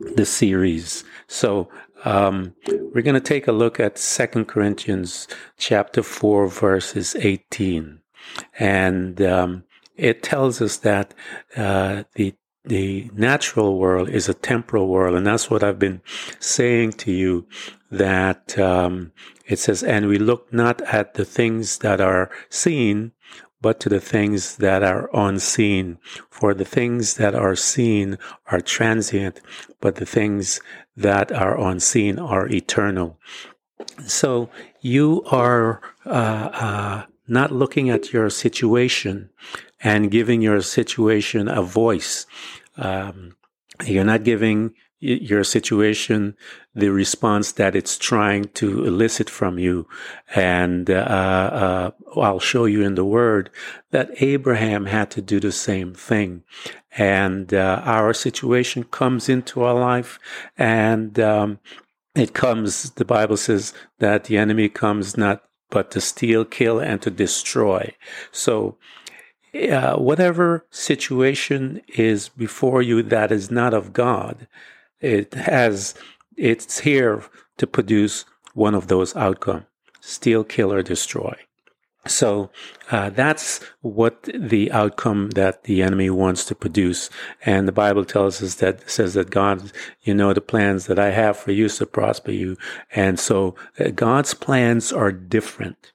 the 0.00 0.24
series, 0.26 1.04
so 1.26 1.68
um, 2.04 2.54
we're 2.66 3.02
going 3.02 3.14
to 3.14 3.20
take 3.20 3.46
a 3.48 3.52
look 3.52 3.78
at 3.78 3.98
Second 3.98 4.46
Corinthians 4.46 5.28
chapter 5.56 6.02
4, 6.02 6.48
verses 6.48 7.16
18. 7.16 8.00
And 8.58 9.22
um, 9.22 9.64
it 9.96 10.22
tells 10.22 10.60
us 10.60 10.78
that 10.78 11.14
uh, 11.56 12.04
the 12.14 12.34
the 12.64 13.10
natural 13.12 13.76
world 13.76 14.08
is 14.08 14.28
a 14.28 14.34
temporal 14.34 14.86
world, 14.86 15.16
and 15.16 15.26
that's 15.26 15.50
what 15.50 15.64
I've 15.64 15.80
been 15.80 16.00
saying 16.38 16.92
to 16.92 17.10
you. 17.10 17.46
That 17.90 18.56
um, 18.56 19.10
it 19.46 19.58
says, 19.58 19.82
and 19.82 20.06
we 20.06 20.18
look 20.18 20.52
not 20.52 20.80
at 20.82 21.14
the 21.14 21.24
things 21.24 21.78
that 21.78 22.00
are 22.00 22.30
seen, 22.50 23.12
but 23.60 23.80
to 23.80 23.88
the 23.88 24.00
things 24.00 24.56
that 24.56 24.82
are 24.82 25.10
unseen. 25.12 25.98
For 26.30 26.54
the 26.54 26.64
things 26.64 27.14
that 27.14 27.34
are 27.34 27.56
seen 27.56 28.18
are 28.46 28.60
transient, 28.60 29.40
but 29.80 29.96
the 29.96 30.06
things 30.06 30.60
that 30.96 31.32
are 31.32 31.58
unseen 31.58 32.18
are 32.18 32.48
eternal. 32.48 33.18
So 34.06 34.50
you 34.80 35.22
are 35.30 35.80
uh, 36.04 36.08
uh, 36.08 37.04
not 37.26 37.52
looking 37.52 37.90
at 37.90 38.12
your 38.12 38.30
situation 38.30 39.30
and 39.80 40.10
giving 40.10 40.42
your 40.42 40.60
situation 40.60 41.48
a 41.48 41.62
voice. 41.62 42.26
Um, 42.76 43.36
you're 43.84 44.04
not 44.04 44.22
giving 44.24 44.74
your 45.02 45.42
situation 45.42 46.36
the 46.74 46.90
response 46.90 47.52
that 47.52 47.74
it's 47.74 47.98
trying 47.98 48.44
to 48.54 48.84
elicit 48.84 49.28
from 49.28 49.58
you. 49.58 49.86
And 50.34 50.88
uh, 50.88 50.94
uh, 50.94 51.90
I'll 52.16 52.40
show 52.40 52.64
you 52.64 52.82
in 52.82 52.94
the 52.94 53.04
Word 53.04 53.50
that 53.90 54.10
Abraham 54.22 54.86
had 54.86 55.10
to 55.10 55.20
do 55.20 55.40
the 55.40 55.52
same 55.52 55.92
thing. 55.92 56.44
And 56.96 57.52
uh, 57.52 57.82
our 57.84 58.14
situation 58.14 58.84
comes 58.84 59.28
into 59.28 59.62
our 59.62 59.74
life, 59.74 60.18
and 60.56 61.18
um, 61.18 61.58
it 62.14 62.34
comes. 62.34 62.90
The 62.90 63.04
Bible 63.04 63.38
says 63.38 63.72
that 63.98 64.24
the 64.24 64.36
enemy 64.36 64.68
comes 64.68 65.16
not 65.16 65.42
but 65.70 65.90
to 65.90 66.00
steal, 66.02 66.44
kill, 66.44 66.78
and 66.78 67.00
to 67.00 67.10
destroy. 67.10 67.94
So 68.30 68.76
uh, 69.54 69.96
whatever 69.96 70.66
situation 70.70 71.80
is 71.88 72.28
before 72.28 72.82
you 72.82 73.02
that 73.02 73.32
is 73.32 73.50
not 73.50 73.74
of 73.74 73.92
God, 73.92 74.46
it 75.02 75.34
has, 75.34 75.94
it's 76.36 76.80
here 76.80 77.24
to 77.58 77.66
produce 77.66 78.24
one 78.54 78.74
of 78.74 78.88
those 78.88 79.14
outcomes 79.16 79.66
steal, 80.00 80.42
kill, 80.42 80.72
or 80.72 80.82
destroy. 80.82 81.32
So 82.06 82.50
uh, 82.90 83.10
that's 83.10 83.60
what 83.80 84.24
the 84.34 84.72
outcome 84.72 85.30
that 85.30 85.62
the 85.62 85.82
enemy 85.82 86.10
wants 86.10 86.44
to 86.46 86.54
produce, 86.56 87.08
and 87.46 87.68
the 87.68 87.72
Bible 87.72 88.04
tells 88.04 88.42
us 88.42 88.56
that 88.56 88.90
says 88.90 89.14
that 89.14 89.30
God, 89.30 89.70
you 90.02 90.12
know, 90.12 90.32
the 90.32 90.40
plans 90.40 90.86
that 90.86 90.98
I 90.98 91.10
have 91.10 91.36
for 91.36 91.52
you 91.52 91.68
to 91.68 91.86
prosper 91.86 92.32
you, 92.32 92.56
and 92.92 93.20
so 93.20 93.54
uh, 93.78 93.90
God's 93.90 94.34
plans 94.34 94.92
are 94.92 95.12
different, 95.12 95.92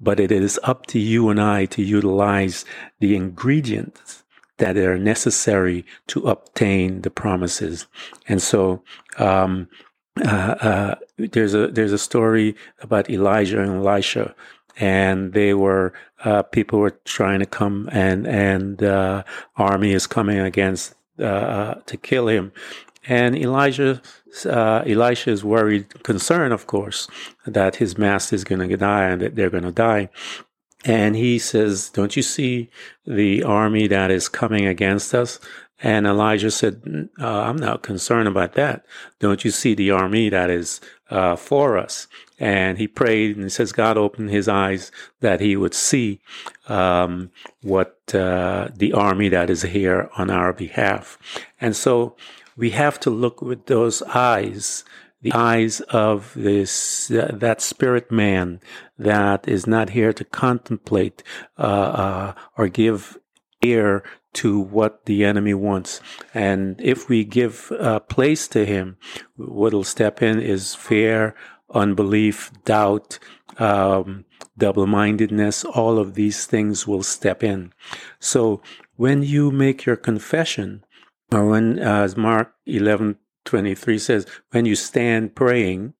but 0.00 0.18
it 0.18 0.32
is 0.32 0.58
up 0.64 0.86
to 0.86 0.98
you 0.98 1.28
and 1.28 1.40
I 1.40 1.66
to 1.66 1.82
utilize 1.82 2.64
the 2.98 3.14
ingredients 3.14 4.23
that 4.58 4.76
are 4.76 4.98
necessary 4.98 5.84
to 6.08 6.26
obtain 6.28 7.02
the 7.02 7.10
promises. 7.10 7.86
And 8.28 8.40
so, 8.40 8.82
um, 9.18 9.68
uh, 10.24 10.28
uh, 10.28 10.94
there's 11.16 11.54
a 11.54 11.68
there's 11.68 11.92
a 11.92 11.98
story 11.98 12.54
about 12.80 13.10
Elijah 13.10 13.60
and 13.60 13.84
Elisha, 13.84 14.34
and 14.78 15.32
they 15.32 15.54
were 15.54 15.92
uh, 16.24 16.42
people 16.42 16.78
were 16.78 16.96
trying 17.04 17.40
to 17.40 17.46
come 17.46 17.88
and 17.90 18.26
and 18.26 18.82
uh, 18.82 19.24
army 19.56 19.92
is 19.92 20.06
coming 20.06 20.38
against 20.38 20.94
uh, 21.18 21.24
uh, 21.24 21.74
to 21.86 21.96
kill 21.96 22.28
him, 22.28 22.52
and 23.08 23.36
Elijah 23.36 24.00
Elisha 24.44 25.30
is 25.30 25.44
worried, 25.44 26.02
concerned, 26.02 26.52
of 26.52 26.66
course, 26.66 27.08
that 27.46 27.76
his 27.76 27.96
master 27.96 28.34
is 28.34 28.44
going 28.44 28.68
to 28.68 28.76
die 28.76 29.08
and 29.08 29.20
that 29.20 29.36
they're 29.36 29.50
going 29.50 29.64
to 29.64 29.72
die. 29.72 30.08
And 30.84 31.16
he 31.16 31.38
says, 31.38 31.88
Don't 31.88 32.14
you 32.14 32.22
see 32.22 32.70
the 33.06 33.42
army 33.42 33.86
that 33.88 34.10
is 34.10 34.28
coming 34.28 34.66
against 34.66 35.14
us? 35.14 35.40
And 35.82 36.06
Elijah 36.06 36.50
said, 36.50 37.08
uh, 37.20 37.42
I'm 37.42 37.56
not 37.56 37.82
concerned 37.82 38.28
about 38.28 38.54
that. 38.54 38.86
Don't 39.18 39.44
you 39.44 39.50
see 39.50 39.74
the 39.74 39.90
army 39.90 40.28
that 40.28 40.48
is 40.48 40.80
uh, 41.10 41.36
for 41.36 41.76
us? 41.76 42.06
And 42.38 42.78
he 42.78 42.86
prayed 42.86 43.36
and 43.36 43.44
he 43.44 43.50
says, 43.50 43.72
God 43.72 43.98
opened 43.98 44.30
his 44.30 44.48
eyes 44.48 44.90
that 45.20 45.40
he 45.40 45.56
would 45.56 45.74
see 45.74 46.20
um, 46.68 47.30
what 47.62 48.14
uh, 48.14 48.68
the 48.74 48.92
army 48.92 49.28
that 49.28 49.50
is 49.50 49.62
here 49.62 50.08
on 50.16 50.30
our 50.30 50.52
behalf. 50.52 51.18
And 51.60 51.76
so 51.76 52.16
we 52.56 52.70
have 52.70 52.98
to 53.00 53.10
look 53.10 53.42
with 53.42 53.66
those 53.66 54.00
eyes 54.02 54.84
the 55.24 55.32
eyes 55.32 55.80
of 55.80 56.34
this 56.36 57.10
uh, 57.10 57.30
that 57.32 57.62
spirit 57.62 58.12
man 58.12 58.60
that 58.98 59.48
is 59.48 59.66
not 59.66 59.90
here 59.90 60.12
to 60.12 60.24
contemplate 60.24 61.22
uh, 61.58 61.62
uh, 61.62 62.34
or 62.56 62.68
give 62.68 63.18
ear 63.62 64.02
to 64.34 64.58
what 64.58 65.06
the 65.06 65.24
enemy 65.24 65.54
wants. 65.54 66.00
And 66.32 66.80
if 66.80 67.08
we 67.08 67.24
give 67.24 67.72
uh, 67.72 68.00
place 68.00 68.48
to 68.48 68.66
him, 68.66 68.96
what'll 69.36 69.84
step 69.84 70.22
in 70.22 70.40
is 70.40 70.74
fear 70.74 71.34
unbelief, 71.74 72.52
doubt, 72.64 73.18
um, 73.58 74.24
double 74.56 74.86
mindedness, 74.86 75.64
all 75.64 75.98
of 75.98 76.14
these 76.14 76.46
things 76.46 76.86
will 76.86 77.02
step 77.02 77.42
in. 77.42 77.72
So 78.20 78.62
when 78.96 79.22
you 79.22 79.50
make 79.50 79.84
your 79.84 79.96
confession, 79.96 80.84
or 81.32 81.46
when, 81.46 81.78
uh, 81.80 82.02
as 82.02 82.16
Mark 82.16 82.54
11 82.66 83.16
23 83.44 83.98
says, 83.98 84.26
when 84.52 84.64
you 84.64 84.74
stand 84.74 85.34
praying, 85.34 85.92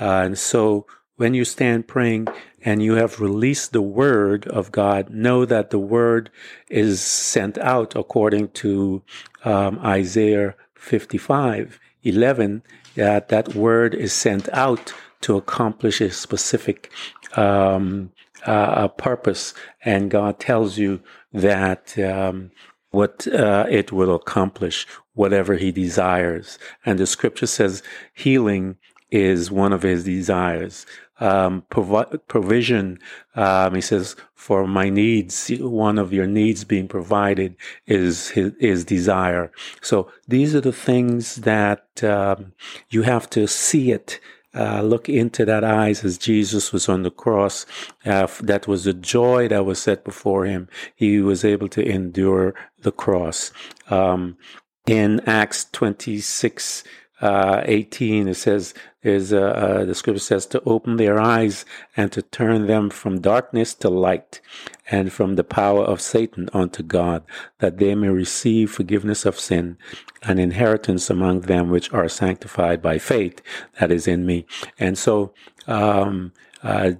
uh, 0.00 0.22
and 0.24 0.36
so 0.36 0.86
when 1.20 1.34
you 1.34 1.44
stand 1.44 1.86
praying 1.86 2.26
and 2.64 2.82
you 2.82 2.94
have 2.94 3.20
released 3.20 3.74
the 3.74 3.82
word 3.82 4.48
of 4.48 4.72
God, 4.72 5.10
know 5.10 5.44
that 5.44 5.68
the 5.68 5.78
word 5.78 6.30
is 6.70 7.02
sent 7.02 7.58
out 7.58 7.94
according 7.94 8.48
to 8.48 9.02
um, 9.44 9.78
Isaiah 9.80 10.54
55 10.76 11.78
11, 12.04 12.62
that 12.94 13.28
that 13.28 13.54
word 13.54 13.94
is 13.94 14.14
sent 14.14 14.48
out 14.54 14.94
to 15.20 15.36
accomplish 15.36 16.00
a 16.00 16.10
specific 16.10 16.90
um, 17.36 18.10
uh, 18.46 18.88
purpose. 18.88 19.52
And 19.84 20.10
God 20.10 20.38
tells 20.38 20.78
you 20.78 21.02
that 21.34 21.98
um, 21.98 22.50
what 22.92 23.26
uh, 23.26 23.66
it 23.68 23.92
will 23.92 24.14
accomplish, 24.14 24.86
whatever 25.12 25.56
He 25.56 25.70
desires. 25.70 26.58
And 26.86 26.98
the 26.98 27.06
scripture 27.06 27.46
says 27.46 27.82
healing 28.14 28.78
is 29.10 29.50
one 29.50 29.74
of 29.74 29.82
His 29.82 30.04
desires. 30.04 30.86
Um, 31.20 31.64
provi- 31.70 32.18
provision, 32.28 32.98
um, 33.36 33.74
he 33.74 33.80
says, 33.80 34.16
for 34.34 34.66
my 34.66 34.88
needs, 34.88 35.50
one 35.60 35.98
of 35.98 36.12
your 36.12 36.26
needs 36.26 36.64
being 36.64 36.88
provided 36.88 37.56
is 37.86 38.30
his, 38.30 38.84
desire. 38.84 39.52
So 39.82 40.10
these 40.26 40.54
are 40.54 40.62
the 40.62 40.72
things 40.72 41.36
that 41.36 42.02
um, 42.02 42.52
you 42.88 43.02
have 43.02 43.28
to 43.30 43.46
see 43.46 43.92
it 43.92 44.18
uh, 44.54 44.82
look 44.82 45.08
into 45.08 45.44
that 45.44 45.62
eyes 45.62 46.04
as 46.04 46.18
Jesus 46.18 46.72
was 46.72 46.88
on 46.88 47.02
the 47.02 47.10
cross. 47.10 47.66
Uh, 48.04 48.26
that 48.40 48.66
was 48.66 48.84
the 48.84 48.94
joy 48.94 49.46
that 49.48 49.64
was 49.64 49.80
set 49.80 50.04
before 50.04 50.44
him. 50.44 50.68
He 50.96 51.20
was 51.20 51.44
able 51.44 51.68
to 51.68 51.86
endure 51.86 52.54
the 52.80 52.92
cross. 52.92 53.52
Um, 53.90 54.36
in 54.86 55.20
Acts 55.28 55.66
26, 55.72 56.82
uh, 57.20 57.62
18, 57.64 58.28
it 58.28 58.34
says, 58.34 58.74
is 59.02 59.32
uh, 59.32 59.38
uh, 59.38 59.84
the 59.84 59.94
scripture 59.94 60.20
says 60.20 60.46
to 60.46 60.62
open 60.64 60.96
their 60.96 61.18
eyes 61.18 61.64
and 61.96 62.12
to 62.12 62.22
turn 62.22 62.66
them 62.66 62.90
from 62.90 63.20
darkness 63.20 63.74
to 63.74 63.88
light 63.88 64.40
and 64.90 65.12
from 65.12 65.36
the 65.36 65.44
power 65.44 65.82
of 65.82 66.00
Satan 66.00 66.48
unto 66.52 66.82
God, 66.82 67.22
that 67.58 67.78
they 67.78 67.94
may 67.94 68.08
receive 68.08 68.70
forgiveness 68.70 69.24
of 69.24 69.38
sin 69.38 69.78
and 70.22 70.38
inheritance 70.38 71.08
among 71.08 71.42
them 71.42 71.70
which 71.70 71.92
are 71.92 72.08
sanctified 72.08 72.82
by 72.82 72.98
faith 72.98 73.40
that 73.78 73.90
is 73.90 74.06
in 74.06 74.26
me. 74.26 74.46
And 74.78 74.98
so, 74.98 75.32
um, 75.66 76.32
uh, 76.62 76.92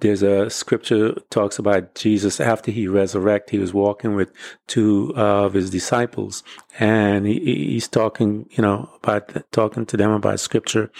there's 0.00 0.22
a 0.22 0.50
scripture 0.50 1.14
talks 1.30 1.58
about 1.58 1.94
Jesus 1.94 2.40
after 2.40 2.70
he 2.70 2.88
resurrected, 2.88 3.52
he 3.52 3.58
was 3.58 3.72
walking 3.72 4.14
with 4.14 4.32
two 4.66 5.12
of 5.16 5.54
his 5.54 5.70
disciples 5.70 6.42
and 6.78 7.26
he, 7.26 7.38
he's 7.40 7.88
talking, 7.88 8.48
you 8.50 8.62
know, 8.62 8.90
about 9.02 9.50
talking 9.52 9.86
to 9.86 9.96
them 9.96 10.10
about 10.10 10.40
scripture. 10.40 10.90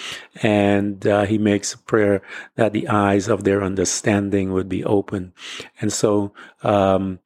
And 0.42 1.06
uh, 1.06 1.24
he 1.24 1.38
makes 1.38 1.74
a 1.74 1.78
prayer 1.78 2.22
that 2.56 2.72
the 2.72 2.88
eyes 2.88 3.28
of 3.28 3.44
their 3.44 3.62
understanding 3.62 4.52
would 4.52 4.68
be 4.68 4.84
open. 4.84 5.32
And 5.80 5.92
so, 5.92 6.32
um, 6.62 7.18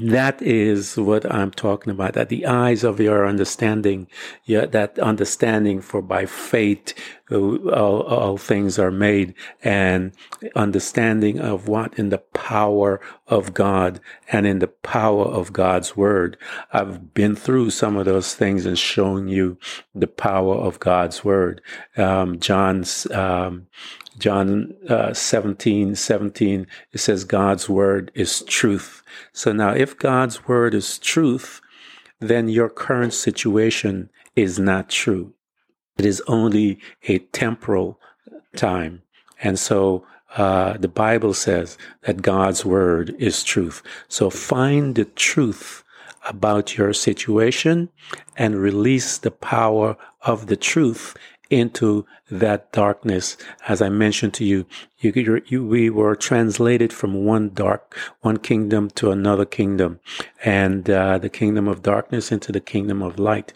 that 0.00 0.40
is 0.42 0.96
what 0.96 1.30
I'm 1.32 1.50
talking 1.50 1.90
about. 1.90 2.14
That 2.14 2.28
the 2.28 2.46
eyes 2.46 2.84
of 2.84 3.00
your 3.00 3.26
understanding, 3.26 4.08
yeah, 4.44 4.66
that 4.66 4.98
understanding 4.98 5.80
for 5.80 6.02
by 6.02 6.26
faith, 6.26 6.94
uh, 7.30 7.36
all, 7.36 8.02
all, 8.02 8.38
things 8.38 8.78
are 8.78 8.90
made 8.90 9.34
and 9.62 10.12
understanding 10.56 11.40
of 11.40 11.68
what 11.68 11.98
in 11.98 12.08
the 12.08 12.18
power 12.18 13.00
of 13.26 13.54
God 13.54 14.00
and 14.32 14.46
in 14.46 14.58
the 14.60 14.68
power 14.68 15.24
of 15.24 15.52
God's 15.52 15.96
word. 15.96 16.36
I've 16.72 17.12
been 17.14 17.36
through 17.36 17.70
some 17.70 17.96
of 17.96 18.06
those 18.06 18.34
things 18.34 18.66
and 18.66 18.78
shown 18.78 19.28
you 19.28 19.58
the 19.94 20.06
power 20.06 20.54
of 20.54 20.80
God's 20.80 21.24
word. 21.24 21.60
Um, 21.96 22.40
John's, 22.40 23.10
um, 23.10 23.66
John 24.18 24.74
uh, 24.88 25.12
17, 25.14 25.94
17, 25.94 26.66
it 26.92 26.98
says 26.98 27.24
God's 27.24 27.68
word 27.68 28.10
is 28.14 28.42
truth. 28.42 29.02
So 29.32 29.52
now 29.52 29.70
if 29.70 29.98
God's 29.98 30.46
word 30.46 30.74
is 30.74 30.98
truth, 30.98 31.60
then 32.20 32.48
your 32.48 32.68
current 32.68 33.14
situation 33.14 34.10
is 34.34 34.58
not 34.58 34.88
true. 34.88 35.34
It 35.96 36.04
is 36.04 36.22
only 36.26 36.78
a 37.08 37.18
temporal 37.18 38.00
time. 38.56 39.02
And 39.42 39.58
so 39.58 40.04
uh, 40.36 40.76
the 40.76 40.88
Bible 40.88 41.34
says 41.34 41.78
that 42.02 42.22
God's 42.22 42.64
word 42.64 43.14
is 43.18 43.42
truth. 43.42 43.82
So 44.08 44.30
find 44.30 44.94
the 44.94 45.04
truth 45.04 45.84
about 46.28 46.76
your 46.76 46.92
situation 46.92 47.88
and 48.36 48.56
release 48.56 49.18
the 49.18 49.30
power 49.30 49.96
of 50.22 50.46
the 50.48 50.56
truth 50.56 51.16
into 51.50 52.04
that 52.30 52.70
darkness. 52.72 53.36
As 53.68 53.80
I 53.80 53.88
mentioned 53.88 54.34
to 54.34 54.44
you, 54.44 54.66
you, 54.98 55.42
you, 55.46 55.66
we 55.66 55.90
were 55.90 56.16
translated 56.16 56.92
from 56.92 57.24
one 57.24 57.50
dark, 57.50 57.96
one 58.20 58.38
kingdom 58.38 58.90
to 58.90 59.10
another 59.10 59.44
kingdom, 59.44 60.00
and 60.44 60.90
uh, 60.90 61.18
the 61.18 61.28
kingdom 61.28 61.68
of 61.68 61.82
darkness 61.82 62.32
into 62.32 62.52
the 62.52 62.60
kingdom 62.60 63.02
of 63.02 63.18
light. 63.18 63.52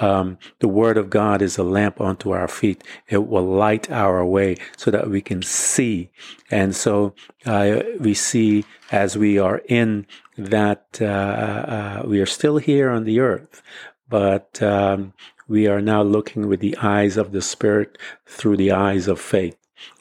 Um, 0.00 0.38
the 0.60 0.68
word 0.68 0.96
of 0.96 1.10
God 1.10 1.42
is 1.42 1.58
a 1.58 1.64
lamp 1.64 2.00
unto 2.00 2.30
our 2.30 2.48
feet. 2.48 2.82
It 3.08 3.26
will 3.26 3.44
light 3.44 3.90
our 3.90 4.24
way 4.24 4.56
so 4.76 4.90
that 4.90 5.10
we 5.10 5.20
can 5.20 5.42
see. 5.42 6.10
And 6.50 6.74
so 6.74 7.14
uh, 7.44 7.80
we 7.98 8.14
see 8.14 8.64
as 8.92 9.18
we 9.18 9.38
are 9.38 9.62
in 9.68 10.06
that 10.36 10.98
uh, 11.00 11.04
uh 11.04 12.02
we 12.04 12.20
are 12.20 12.26
still 12.26 12.58
here 12.58 12.90
on 12.90 13.04
the 13.04 13.20
earth, 13.20 13.62
but 14.08 14.60
um, 14.62 15.12
we 15.48 15.66
are 15.66 15.80
now 15.80 16.02
looking 16.02 16.48
with 16.48 16.60
the 16.60 16.76
eyes 16.78 17.16
of 17.16 17.32
the 17.32 17.42
Spirit 17.42 17.98
through 18.26 18.56
the 18.56 18.72
eyes 18.72 19.08
of 19.08 19.20
faith. 19.20 19.56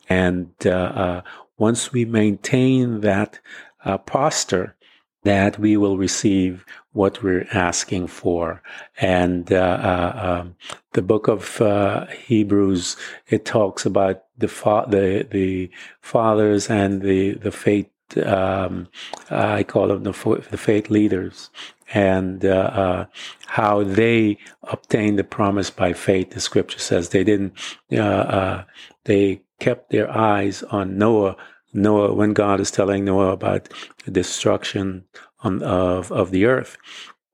And 0.10 0.52
uh, 0.66 0.70
uh, 0.70 1.22
once 1.58 1.92
we 1.92 2.06
maintain 2.06 3.02
that 3.02 3.40
uh, 3.86 3.98
posture, 3.98 4.76
that 5.24 5.58
we 5.58 5.78
will 5.78 5.98
receive 5.98 6.66
what 6.92 7.24
we're 7.24 7.48
asking 7.54 8.08
for. 8.08 8.62
And 9.00 9.52
uh, 9.52 9.56
uh, 9.56 10.42
um, 10.42 10.56
the 10.92 11.02
book 11.02 11.28
of 11.28 11.62
uh, 11.62 12.06
Hebrews 12.08 12.96
it 13.28 13.46
talks 13.46 13.86
about 13.86 14.24
the 14.38 14.48
fa- 14.48 14.86
the 14.88 15.28
the 15.30 15.72
fathers 16.02 16.70
and 16.70 17.02
the 17.02 17.34
the 17.34 17.52
faith. 17.52 17.90
Um, 18.18 18.88
I 19.30 19.64
call 19.64 19.88
them 19.88 20.04
the, 20.04 20.46
the 20.50 20.58
faith 20.58 20.90
leaders, 20.90 21.50
and 21.94 22.44
uh, 22.46 22.50
uh, 22.50 23.06
how 23.46 23.84
they 23.84 24.38
obtained 24.64 25.20
the 25.20 25.24
promise 25.24 25.70
by 25.70 25.94
faith. 25.94 26.32
The 26.32 26.40
scripture 26.40 26.80
says 26.80 27.10
they 27.10 27.24
didn't. 27.24 27.54
Uh, 27.92 27.98
uh, 27.98 28.64
they 29.06 29.42
kept 29.60 29.90
their 29.90 30.10
eyes 30.10 30.64
on 30.64 30.98
Noah. 30.98 31.36
Noah, 31.74 32.14
when 32.14 32.34
God 32.34 32.60
is 32.60 32.72
telling 32.72 33.06
Noah 33.06 33.32
about 33.32 33.70
the 34.06 34.12
destruction 34.12 35.06
on, 35.40 35.64
of 35.64 36.12
of 36.12 36.32
the 36.32 36.46
earth, 36.46 36.78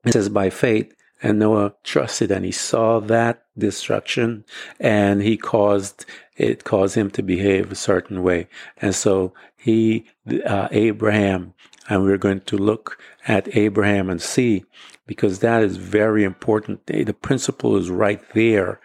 it 0.04 0.12
says 0.12 0.28
by 0.28 0.50
faith. 0.50 0.94
And 1.22 1.38
Noah 1.38 1.74
trusted, 1.84 2.30
and 2.30 2.46
he 2.46 2.50
saw 2.50 2.98
that 3.00 3.44
destruction, 3.58 4.46
and 4.78 5.20
he 5.20 5.36
caused 5.36 6.06
it 6.38 6.64
caused 6.64 6.94
him 6.94 7.10
to 7.10 7.22
behave 7.22 7.70
a 7.70 7.74
certain 7.74 8.22
way. 8.22 8.48
And 8.78 8.94
so 8.94 9.34
he, 9.60 10.06
uh, 10.46 10.68
Abraham, 10.70 11.54
and 11.88 12.02
we're 12.02 12.16
going 12.16 12.40
to 12.40 12.56
look 12.56 12.98
at 13.28 13.54
Abraham 13.56 14.08
and 14.08 14.22
see, 14.22 14.64
because 15.06 15.40
that 15.40 15.62
is 15.62 15.76
very 15.76 16.24
important. 16.24 16.86
The 16.86 17.12
principle 17.12 17.76
is 17.76 17.90
right 17.90 18.22
there 18.32 18.80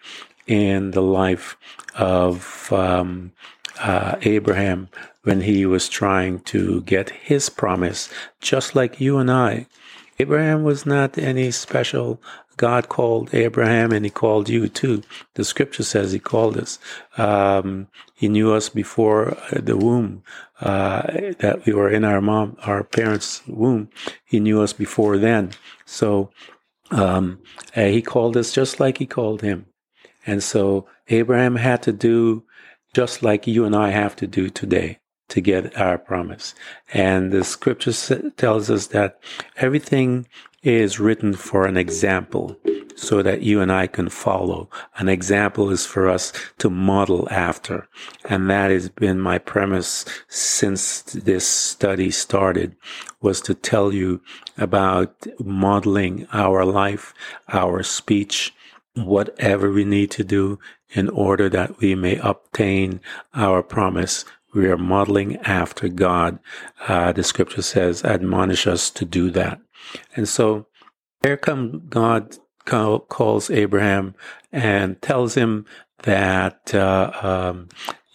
in 0.48 0.92
the 0.92 1.02
life 1.02 1.56
of 1.96 2.72
um, 2.74 3.32
uh, 3.80 4.18
Abraham 4.24 4.90
when 5.24 5.42
he 5.42 5.66
was 5.66 5.88
trying 5.88 6.42
to 6.42 6.82
get 6.82 7.10
his 7.10 7.50
promise, 7.50 8.10
just 8.42 8.76
like 8.76 9.00
you 9.00 9.18
and 9.18 9.32
I. 9.32 9.68
Abraham 10.20 10.64
was 10.64 10.86
not 10.86 11.18
any 11.18 11.52
special 11.52 12.22
God 12.58 12.90
called 12.90 13.34
Abraham 13.34 13.92
and 13.92 14.06
he 14.06 14.12
called 14.12 14.50
you 14.50 14.68
too. 14.68 15.04
The 15.34 15.44
scripture 15.44 15.84
says 15.84 16.12
he 16.12 16.20
called 16.20 16.58
us. 16.58 16.80
Um, 17.18 17.88
he 18.14 18.28
knew 18.28 18.54
us 18.54 18.70
before 18.70 19.38
the 19.52 19.78
womb, 19.78 20.24
uh, 20.62 21.02
that 21.40 21.66
we 21.66 21.74
were 21.74 21.90
in 21.90 22.04
our 22.04 22.22
mom, 22.22 22.58
our 22.64 22.84
parents' 22.84 23.42
womb. 23.48 23.90
He 24.24 24.40
knew 24.40 24.62
us 24.62 24.74
before 24.74 25.18
then. 25.18 25.52
So, 25.86 26.32
um, 26.92 27.40
uh, 27.76 27.86
he 27.86 28.02
called 28.02 28.38
us 28.38 28.54
just 28.54 28.80
like 28.80 29.00
he 29.00 29.06
called 29.06 29.42
him. 29.42 29.66
And 30.26 30.42
so 30.42 30.88
Abraham 31.08 31.56
had 31.56 31.84
to 31.84 31.92
do 31.92 32.44
just 32.94 33.22
like 33.22 33.48
you 33.48 33.66
and 33.66 33.76
I 33.76 33.90
have 33.90 34.16
to 34.18 34.28
do 34.28 34.50
today 34.50 35.00
to 35.30 35.42
get 35.42 35.76
our 35.78 35.98
promise. 35.98 36.54
And 36.94 37.32
the 37.32 37.44
scripture 37.44 37.92
tells 38.38 38.70
us 38.70 38.88
that 38.88 39.20
everything 39.58 40.28
is 40.66 41.00
written 41.00 41.34
for 41.34 41.66
an 41.66 41.78
example. 41.78 42.58
so 42.96 43.22
that 43.22 43.42
you 43.42 43.62
and 43.62 43.72
I 43.72 43.88
can 43.88 44.10
follow. 44.10 44.70
An 44.98 45.10
example 45.10 45.70
is 45.70 45.86
for 45.86 46.10
us 46.10 46.32
to 46.60 46.70
model 46.70 47.28
after. 47.30 47.88
And 48.24 48.50
that 48.50 48.72
has 48.72 48.90
been 48.90 49.20
my 49.20 49.38
premise 49.38 50.06
since 50.28 51.02
this 51.02 51.46
study 51.46 52.10
started 52.10 52.76
was 53.22 53.42
to 53.42 53.54
tell 53.54 53.94
you 53.94 54.22
about 54.58 55.28
modeling 55.40 56.28
our 56.32 56.64
life, 56.64 57.14
our 57.50 57.84
speech, 57.84 58.54
whatever 58.96 59.72
we 59.72 59.84
need 59.84 60.12
to 60.12 60.24
do 60.24 60.58
in 60.92 61.10
order 61.10 61.50
that 61.50 61.80
we 61.80 61.96
may 61.96 62.18
obtain 62.20 63.02
our 63.34 63.62
promise. 63.62 64.24
We 64.54 64.68
are 64.70 64.78
modeling 64.78 65.36
after 65.38 65.90
God. 65.90 66.40
Uh, 66.88 67.12
the 67.12 67.24
scripture 67.24 67.62
says, 67.62 68.06
admonish 68.06 68.68
us 68.68 68.90
to 68.92 69.04
do 69.04 69.30
that. 69.32 69.60
And 70.16 70.28
so 70.28 70.68
here 71.24 71.38
come 71.38 71.88
God 71.90 72.38
call, 72.66 73.00
calls 73.00 73.50
Abraham 73.50 74.16
and 74.52 75.02
tells 75.02 75.36
him 75.36 75.66
that 76.04 76.74
uh, 76.74 77.12
um, 77.22 77.70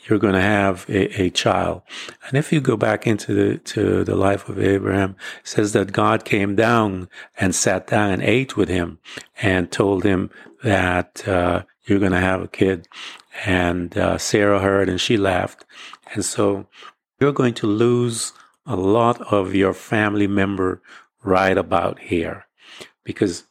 you're 0.05 0.19
going 0.19 0.35
to 0.35 0.41
have 0.41 0.89
a, 0.89 1.23
a, 1.23 1.31
child. 1.31 1.83
And 2.27 2.37
if 2.37 2.53
you 2.53 2.61
go 2.61 2.77
back 2.77 3.07
into 3.07 3.35
the 3.35 3.59
to 3.59 4.05
the 4.05 4.17
life 4.17 4.49
of 4.49 4.59
Abraham, 4.59 5.17
says 5.45 5.73
that 5.73 5.93
God 5.93 6.25
came 6.25 6.57
down 6.57 7.09
and 7.39 7.55
sat 7.55 7.87
down 7.87 8.11
and 8.11 8.23
ate 8.23 8.57
with 8.57 8.69
him 8.69 8.99
and 9.41 9.71
told 9.71 10.05
him 10.05 10.31
that 10.63 11.27
uh, 11.29 11.63
you're 11.85 11.99
going 11.99 12.13
to 12.13 12.21
have 12.21 12.43
a 12.43 12.49
kid. 12.49 12.89
And 13.45 13.97
uh, 13.97 14.19
Sarah 14.19 14.61
heard 14.61 14.89
and 14.89 15.01
she 15.01 15.17
laughed. 15.17 15.65
And 16.13 16.25
so 16.25 16.67
you're 17.21 17.33
going 17.33 17.55
to 17.55 17.67
lose 17.67 18.33
a 18.67 18.77
lot 18.77 19.21
of 19.33 19.55
your 19.55 19.73
family 19.73 20.27
member 20.27 20.83
right 21.23 21.57
about 21.57 21.99
here. 21.99 22.47
Because 23.05 23.45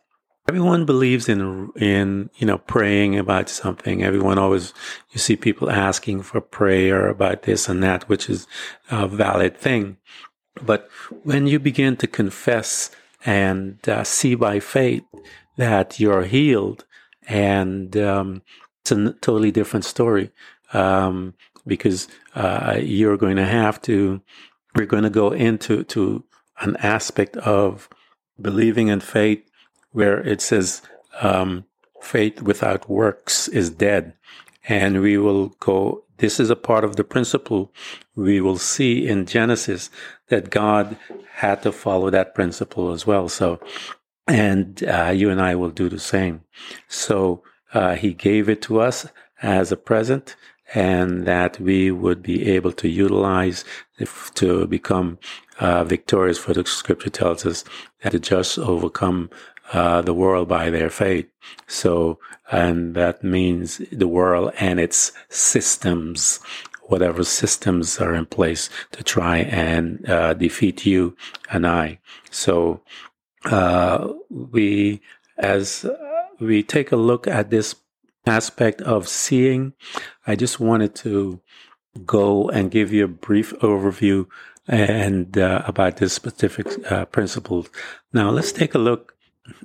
everyone 0.47 0.85
believes 0.85 1.29
in 1.29 1.69
in 1.75 2.29
you 2.37 2.47
know 2.47 2.57
praying 2.57 3.17
about 3.17 3.49
something. 3.49 4.03
Everyone 4.03 4.39
always 4.39 4.73
you 5.11 5.19
see 5.19 5.35
people 5.35 5.69
asking 5.69 6.23
for 6.23 6.41
prayer 6.41 7.07
about 7.07 7.43
this 7.43 7.69
and 7.69 7.83
that 7.83 8.09
which 8.09 8.29
is 8.29 8.47
a 8.89 9.07
valid 9.07 9.57
thing. 9.57 9.97
But 10.61 10.89
when 11.23 11.47
you 11.47 11.59
begin 11.59 11.97
to 11.97 12.07
confess 12.07 12.91
and 13.25 13.77
uh, 13.87 14.03
see 14.03 14.35
by 14.35 14.59
faith 14.59 15.03
that 15.57 15.99
you're 15.99 16.23
healed 16.23 16.85
and 17.27 17.95
um, 17.97 18.41
it's 18.81 18.91
a 18.91 19.13
totally 19.21 19.51
different 19.51 19.85
story 19.85 20.31
um, 20.73 21.35
because 21.67 22.07
uh, 22.35 22.77
you're 22.81 23.17
going 23.17 23.35
to 23.35 23.45
have 23.45 23.81
to 23.83 24.21
we're 24.75 24.85
going 24.85 25.03
to 25.03 25.09
go 25.09 25.31
into 25.31 25.83
to 25.83 26.23
an 26.61 26.75
aspect 26.77 27.37
of 27.37 27.89
believing 28.41 28.87
in 28.87 28.99
faith 28.99 29.43
where 29.91 30.19
it 30.19 30.41
says 30.41 30.81
um, 31.21 31.65
faith 32.01 32.41
without 32.41 32.89
works 32.89 33.47
is 33.47 33.69
dead. 33.69 34.13
And 34.67 35.01
we 35.01 35.17
will 35.17 35.49
go, 35.59 36.03
this 36.17 36.39
is 36.39 36.49
a 36.49 36.55
part 36.55 36.83
of 36.83 36.95
the 36.95 37.03
principle 37.03 37.73
we 38.15 38.41
will 38.41 38.57
see 38.57 39.07
in 39.07 39.25
Genesis 39.25 39.89
that 40.27 40.49
God 40.49 40.97
had 41.35 41.63
to 41.63 41.71
follow 41.71 42.09
that 42.09 42.35
principle 42.35 42.91
as 42.91 43.07
well. 43.07 43.29
So, 43.29 43.59
and 44.27 44.83
uh, 44.83 45.11
you 45.15 45.29
and 45.29 45.41
I 45.41 45.55
will 45.55 45.71
do 45.71 45.89
the 45.89 45.99
same. 45.99 46.41
So 46.87 47.43
uh, 47.73 47.95
he 47.95 48.13
gave 48.13 48.49
it 48.49 48.61
to 48.63 48.79
us 48.79 49.07
as 49.41 49.71
a 49.71 49.77
present 49.77 50.35
and 50.73 51.25
that 51.25 51.59
we 51.59 51.91
would 51.91 52.21
be 52.21 52.47
able 52.47 52.71
to 52.73 52.87
utilize 52.87 53.65
if, 53.97 54.33
to 54.35 54.67
become 54.67 55.17
uh, 55.59 55.83
victorious. 55.83 56.37
For 56.37 56.53
the 56.53 56.65
scripture 56.65 57.09
tells 57.09 57.45
us 57.45 57.63
that 58.01 58.11
the 58.11 58.19
just 58.19 58.57
overcome 58.59 59.29
uh, 59.73 60.01
the 60.01 60.13
world 60.13 60.47
by 60.47 60.69
their 60.69 60.89
faith. 60.89 61.27
So, 61.67 62.19
and 62.51 62.95
that 62.95 63.23
means 63.23 63.81
the 63.91 64.07
world 64.07 64.51
and 64.59 64.79
its 64.79 65.11
systems, 65.29 66.39
whatever 66.83 67.23
systems 67.23 67.99
are 67.99 68.15
in 68.15 68.25
place 68.25 68.69
to 68.91 69.03
try 69.03 69.37
and 69.37 70.07
uh, 70.09 70.33
defeat 70.33 70.85
you 70.85 71.15
and 71.51 71.67
I. 71.67 71.99
So, 72.31 72.81
uh, 73.45 74.11
we, 74.29 75.01
as 75.37 75.85
we 76.39 76.63
take 76.63 76.91
a 76.91 76.97
look 76.97 77.27
at 77.27 77.49
this 77.49 77.75
aspect 78.25 78.81
of 78.81 79.07
seeing, 79.07 79.73
I 80.27 80.35
just 80.35 80.59
wanted 80.59 80.95
to 80.95 81.41
go 82.05 82.49
and 82.49 82.71
give 82.71 82.93
you 82.93 83.05
a 83.05 83.07
brief 83.07 83.53
overview 83.59 84.27
and 84.67 85.35
uh, 85.37 85.63
about 85.65 85.97
this 85.97 86.13
specific 86.13 86.67
uh, 86.91 87.05
principle. 87.05 87.65
Now, 88.13 88.29
let's 88.29 88.51
take 88.51 88.75
a 88.75 88.79
look 88.79 89.15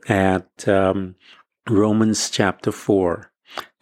at 0.09 0.67
um, 0.67 1.17
Romans 1.69 2.31
chapter 2.31 2.73
four, 2.73 3.31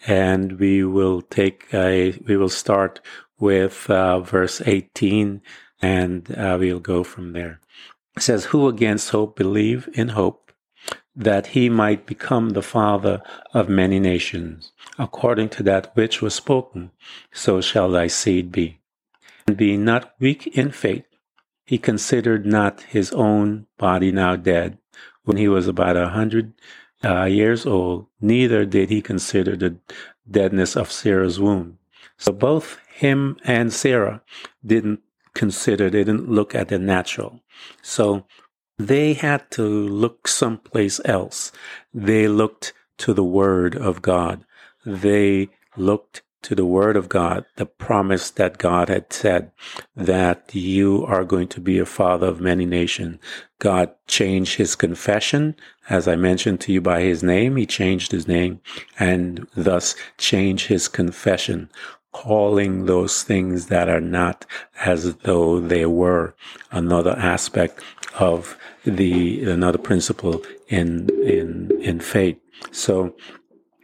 and 0.06 0.58
we 0.58 0.82
will 0.82 1.22
take 1.22 1.66
a 1.72 2.18
we 2.26 2.36
will 2.36 2.48
start 2.48 3.00
with 3.38 3.88
uh, 3.88 4.18
verse 4.18 4.60
eighteen, 4.66 5.42
and 5.80 6.28
uh, 6.36 6.56
we'll 6.58 6.80
go 6.80 7.04
from 7.04 7.32
there. 7.32 7.60
It 8.16 8.22
says, 8.24 8.46
"Who 8.46 8.66
against 8.66 9.10
hope 9.10 9.36
believe 9.36 9.88
in 9.94 10.08
hope." 10.08 10.41
That 11.14 11.48
he 11.48 11.68
might 11.68 12.06
become 12.06 12.50
the 12.50 12.62
father 12.62 13.22
of 13.52 13.68
many 13.68 14.00
nations. 14.00 14.72
According 14.98 15.50
to 15.50 15.62
that 15.64 15.94
which 15.94 16.22
was 16.22 16.34
spoken, 16.34 16.90
so 17.32 17.60
shall 17.60 17.90
thy 17.90 18.06
seed 18.06 18.50
be. 18.50 18.80
And 19.46 19.56
being 19.56 19.84
not 19.84 20.14
weak 20.18 20.46
in 20.46 20.70
faith, 20.70 21.04
he 21.64 21.78
considered 21.78 22.46
not 22.46 22.82
his 22.82 23.12
own 23.12 23.66
body 23.78 24.12
now 24.12 24.36
dead, 24.36 24.78
when 25.24 25.36
he 25.36 25.48
was 25.48 25.68
about 25.68 25.96
a 25.96 26.08
hundred 26.08 26.52
uh, 27.04 27.24
years 27.24 27.66
old, 27.66 28.06
neither 28.20 28.64
did 28.64 28.90
he 28.90 29.02
consider 29.02 29.56
the 29.56 29.76
deadness 30.30 30.76
of 30.76 30.92
Sarah's 30.92 31.40
womb. 31.40 31.78
So 32.16 32.32
both 32.32 32.78
him 32.94 33.36
and 33.44 33.72
Sarah 33.72 34.22
didn't 34.64 35.00
consider, 35.34 35.88
they 35.90 36.04
didn't 36.04 36.30
look 36.30 36.54
at 36.54 36.68
the 36.68 36.78
natural. 36.78 37.40
So 37.80 38.26
they 38.88 39.14
had 39.14 39.50
to 39.52 39.62
look 39.62 40.28
someplace 40.28 41.00
else. 41.04 41.52
They 41.92 42.28
looked 42.28 42.72
to 42.98 43.12
the 43.12 43.24
Word 43.24 43.74
of 43.74 44.02
God. 44.02 44.44
They 44.84 45.50
looked 45.76 46.22
to 46.42 46.54
the 46.54 46.66
Word 46.66 46.96
of 46.96 47.08
God, 47.08 47.44
the 47.56 47.66
promise 47.66 48.30
that 48.30 48.58
God 48.58 48.88
had 48.88 49.12
said 49.12 49.52
that 49.94 50.54
you 50.54 51.04
are 51.06 51.24
going 51.24 51.48
to 51.48 51.60
be 51.60 51.78
a 51.78 51.86
father 51.86 52.26
of 52.26 52.40
many 52.40 52.66
nations. 52.66 53.18
God 53.60 53.94
changed 54.08 54.56
his 54.56 54.74
confession, 54.74 55.54
as 55.88 56.08
I 56.08 56.16
mentioned 56.16 56.60
to 56.62 56.72
you 56.72 56.80
by 56.80 57.02
his 57.02 57.22
name. 57.22 57.56
He 57.56 57.66
changed 57.66 58.10
his 58.10 58.26
name 58.26 58.60
and 58.98 59.46
thus 59.54 59.94
changed 60.18 60.66
his 60.66 60.88
confession, 60.88 61.70
calling 62.12 62.86
those 62.86 63.22
things 63.22 63.66
that 63.66 63.88
are 63.88 64.00
not 64.00 64.46
as 64.84 65.14
though 65.16 65.58
they 65.60 65.86
were. 65.86 66.34
Another 66.70 67.12
aspect 67.12 67.80
of 68.18 68.56
the 68.84 69.44
another 69.50 69.78
principle 69.78 70.42
in 70.68 71.08
in 71.24 71.70
in 71.80 72.00
faith. 72.00 72.38
So, 72.70 73.14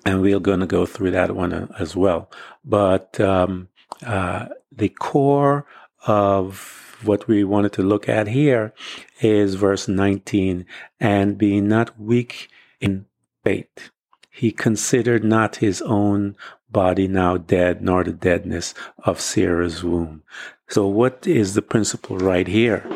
and 0.05 0.21
we're 0.21 0.41
going 0.41 0.61
to 0.61 0.67
go 0.67 0.87
through 0.87 1.12
that 1.12 1.35
one 1.35 1.71
as 1.79 1.97
well. 1.97 2.31
But 2.64 3.19
um, 3.21 3.69
uh, 4.07 4.47
the 4.71 4.88
core 4.88 5.67
of 6.07 6.97
what 7.05 7.29
we 7.29 7.45
wanted 7.45 7.73
to 7.75 7.83
look 7.83 8.09
at 8.09 8.29
here 8.29 8.73
is 9.21 9.55
verse 9.55 9.88
19, 9.88 10.67
and 11.01 11.38
being 11.38 11.69
not 11.69 11.99
weak 11.99 12.49
in 12.81 13.07
faith, 13.45 13.91
he 14.31 14.51
considered 14.51 15.25
not 15.25 15.57
his 15.57 15.83
own 15.83 16.37
body 16.71 17.09
now 17.09 17.37
dead, 17.37 17.83
nor 17.83 18.05
the 18.05 18.13
deadness 18.13 18.75
of 19.05 19.21
Sarah's 19.21 19.83
womb. 19.83 20.23
So 20.69 20.87
what 20.87 21.27
is 21.27 21.55
the 21.55 21.63
principle 21.63 22.19
right 22.19 22.47
here 22.47 22.87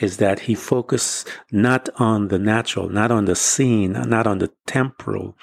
is 0.00 0.18
that 0.18 0.40
he 0.40 0.54
focused 0.54 1.28
not 1.50 1.88
on 1.96 2.28
the 2.28 2.38
natural, 2.38 2.90
not 2.90 3.10
on 3.10 3.24
the 3.24 3.36
seen, 3.36 3.92
not 3.92 4.26
on 4.26 4.38
the 4.38 4.52
temporal 4.66 5.36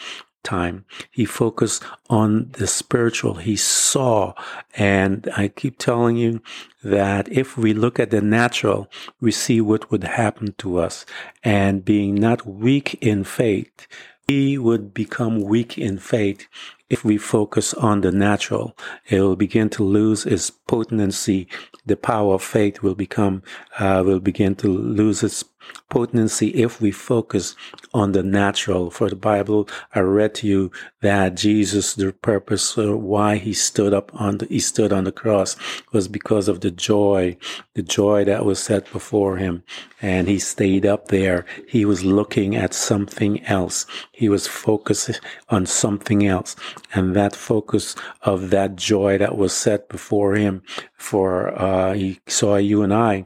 time. 0.43 0.86
He 1.10 1.25
focused 1.25 1.84
on 2.10 2.49
the 2.52 2.67
spiritual. 2.67 3.36
He 3.36 3.56
saw. 3.56 4.34
And 4.75 5.28
I 5.36 5.47
keep 5.47 5.80
telling 5.80 6.15
you 6.17 6.41
that 6.84 7.28
if 7.32 7.58
we 7.58 7.73
look 7.73 7.99
at 7.99 8.12
the 8.12 8.21
natural, 8.21 8.88
we 9.19 9.32
see 9.32 9.60
what 9.60 9.91
would 9.91 10.04
happen 10.04 10.54
to 10.60 10.78
us. 10.78 11.06
And 11.43 11.84
being 11.84 12.15
not 12.15 12.45
weak 12.45 12.95
in 13.02 13.23
faith, 13.23 13.88
we 14.28 14.60
would 14.60 14.93
become 14.93 15.41
weak 15.41 15.78
in 15.78 15.97
faith 15.97 16.47
if 16.89 17.06
we 17.06 17.17
focus 17.17 17.73
on 17.75 18.02
the 18.02 18.12
natural, 18.12 18.75
it 19.08 19.21
will 19.21 19.36
begin 19.36 19.69
to 19.69 19.84
lose 19.84 20.25
its 20.25 20.49
potency. 20.49 21.47
The 21.86 21.95
power 21.95 22.36
of 22.36 22.43
faith 22.43 22.82
will 22.82 22.95
become, 22.95 23.43
uh, 23.78 24.04
will 24.06 24.19
begin 24.19 24.56
to 24.56 24.67
lose 24.67 25.23
its 25.23 25.43
potency 25.89 26.49
if 26.49 26.79
we 26.79 26.91
focus 26.91 27.55
on 27.93 28.12
the 28.12 28.23
natural. 28.23 28.91
For 28.91 29.10
the 29.10 29.15
Bible, 29.15 29.67
I 29.93 29.99
read 30.01 30.36
to 30.36 30.47
you 30.47 30.71
that 31.01 31.36
Jesus, 31.36 31.93
the 31.93 32.12
purpose 32.12 32.75
why 32.77 33.38
he 33.38 33.53
stood 33.53 33.93
up 33.93 34.12
on 34.13 34.38
the, 34.38 34.45
he 34.45 34.60
stood 34.60 34.93
on 34.93 35.03
the 35.05 35.12
cross 35.12 35.55
was 35.91 36.08
because 36.08 36.47
of 36.47 36.62
the 36.62 36.71
joy, 36.71 37.38
the 37.73 37.82
joy 37.82 38.25
that 38.25 38.45
was 38.45 38.60
set 38.60 38.91
before 38.91 39.38
him. 39.38 39.63
And 40.01 40.27
he 40.27 40.39
stayed 40.39 40.86
up 40.86 41.10
there. 41.10 41.45
He 41.67 41.86
was 41.86 42.05
looking 42.05 42.55
at 42.55 42.73
something 42.73 43.43
else. 43.45 43.86
He 44.12 44.29
was 44.29 44.47
focused 44.47 45.19
on 45.49 45.65
something 45.65 46.25
else. 46.25 46.55
And 46.93 47.15
that 47.15 47.36
focus 47.36 47.95
of 48.21 48.49
that 48.51 48.75
joy 48.75 49.17
that 49.17 49.38
was 49.38 49.53
set 49.53 49.89
before 49.89 50.36
him 50.36 50.62
for, 50.95 51.49
uh, 51.60 51.93
he 51.93 52.19
saw 52.27 52.55
you 52.55 52.82
and 52.84 52.93
I 52.93 53.25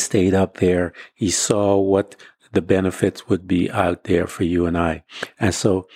stayed 0.00 0.34
up 0.34 0.58
there. 0.58 0.92
He 1.14 1.30
saw 1.30 1.76
what 1.78 2.16
the 2.52 2.62
benefits 2.62 3.28
would 3.28 3.46
be 3.46 3.70
out 3.70 4.04
there 4.04 4.26
for 4.26 4.44
you 4.44 4.66
and 4.66 4.76
I. 4.76 5.04
And 5.38 5.54
so 5.54 5.86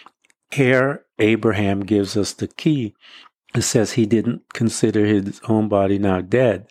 here 0.50 1.04
Abraham 1.18 1.80
gives 1.80 2.16
us 2.16 2.32
the 2.32 2.48
key. 2.48 2.94
It 3.54 3.62
says 3.62 3.92
he 3.92 4.06
didn't 4.06 4.52
consider 4.52 5.04
his 5.06 5.40
own 5.48 5.68
body 5.68 5.98
now 5.98 6.20
dead, 6.20 6.68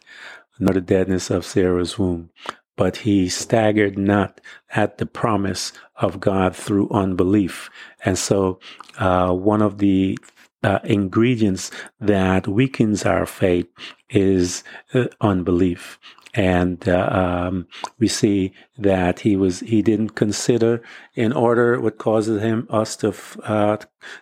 nor 0.60 0.74
the 0.74 0.82
deadness 0.82 1.30
of 1.30 1.46
Sarah's 1.46 1.98
womb, 1.98 2.30
but 2.76 2.98
he 2.98 3.30
staggered 3.30 3.98
not 3.98 4.42
at 4.72 4.98
the 4.98 5.06
promise 5.06 5.74
of 5.96 6.20
God 6.20 6.56
through 6.56 6.90
unbelief. 6.90 7.70
And 8.04 8.18
so, 8.18 8.60
uh, 8.98 9.32
one 9.34 9.62
of 9.62 9.78
the 9.78 10.18
uh, 10.64 10.80
ingredients 10.84 11.72
that 12.00 12.48
weakens 12.48 13.06
our 13.06 13.26
faith 13.26 13.68
is 14.10 14.64
uh, 14.94 15.06
unbelief 15.20 16.00
and 16.34 16.88
uh, 16.88 17.10
um, 17.12 17.68
we 18.00 18.08
see 18.08 18.54
that 18.78 19.20
he 19.22 19.36
was 19.36 19.60
he 19.62 19.82
didn't 19.82 20.10
consider 20.10 20.82
in 21.16 21.34
order 21.34 21.80
what 21.80 21.98
causes 21.98 22.42
him 22.42 22.68
us 22.70 22.96
to 22.98 23.14
uh, 23.44 23.78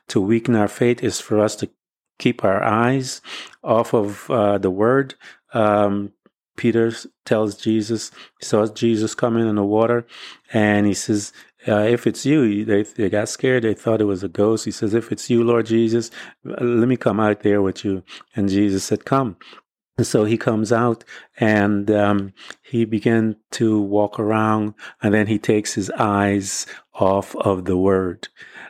to 0.08 0.22
weaken 0.22 0.56
our 0.56 0.68
faith 0.68 1.04
is 1.04 1.20
for 1.20 1.40
us 1.40 1.56
to 1.58 1.70
keep 2.18 2.44
our 2.44 2.64
eyes 2.64 3.22
off 3.64 3.94
of 3.94 4.30
uh, 4.30 4.58
the 4.58 4.72
word. 4.72 5.16
Um, 5.54 6.14
Peter 6.58 6.92
tells 7.24 7.56
Jesus, 7.56 8.12
he 8.38 8.46
saw 8.46 8.68
Jesus 8.68 9.16
coming 9.16 9.48
in 9.48 9.56
the 9.56 9.64
water, 9.64 10.06
and 10.52 10.86
he 10.86 10.94
says, 10.94 11.32
uh, 11.68 11.84
if 11.84 12.06
it's 12.06 12.26
you, 12.26 12.66
they, 12.66 12.84
they 12.84 13.10
got 13.10 13.30
scared. 13.30 13.64
They 13.64 13.74
thought 13.74 14.02
it 14.02 14.06
was 14.06 14.24
a 14.24 14.30
ghost. 14.30 14.66
He 14.66 14.72
says, 14.72 14.94
if 14.94 15.10
it's 15.12 15.30
you, 15.30 15.44
Lord 15.44 15.68
Jesus, 15.68 16.12
let 16.44 16.88
me 16.88 16.98
come 16.98 17.20
out 17.20 17.44
there 17.44 17.62
with 17.62 17.86
you. 17.86 18.04
And 18.36 18.50
Jesus 18.50 18.84
said, 18.84 19.06
come. 19.06 19.38
So 20.04 20.26
he 20.26 20.38
comes 20.38 20.72
out 20.72 21.04
and 21.40 21.90
um, 21.92 22.34
he 22.62 22.86
began 22.86 23.36
to 23.52 23.80
walk 23.82 24.20
around, 24.20 24.74
and 25.02 25.14
then 25.14 25.28
he 25.28 25.40
takes 25.40 25.74
his 25.74 25.90
eyes 25.92 26.66
off 26.94 27.36
of 27.38 27.66
the 27.66 27.78
word. 27.78 28.28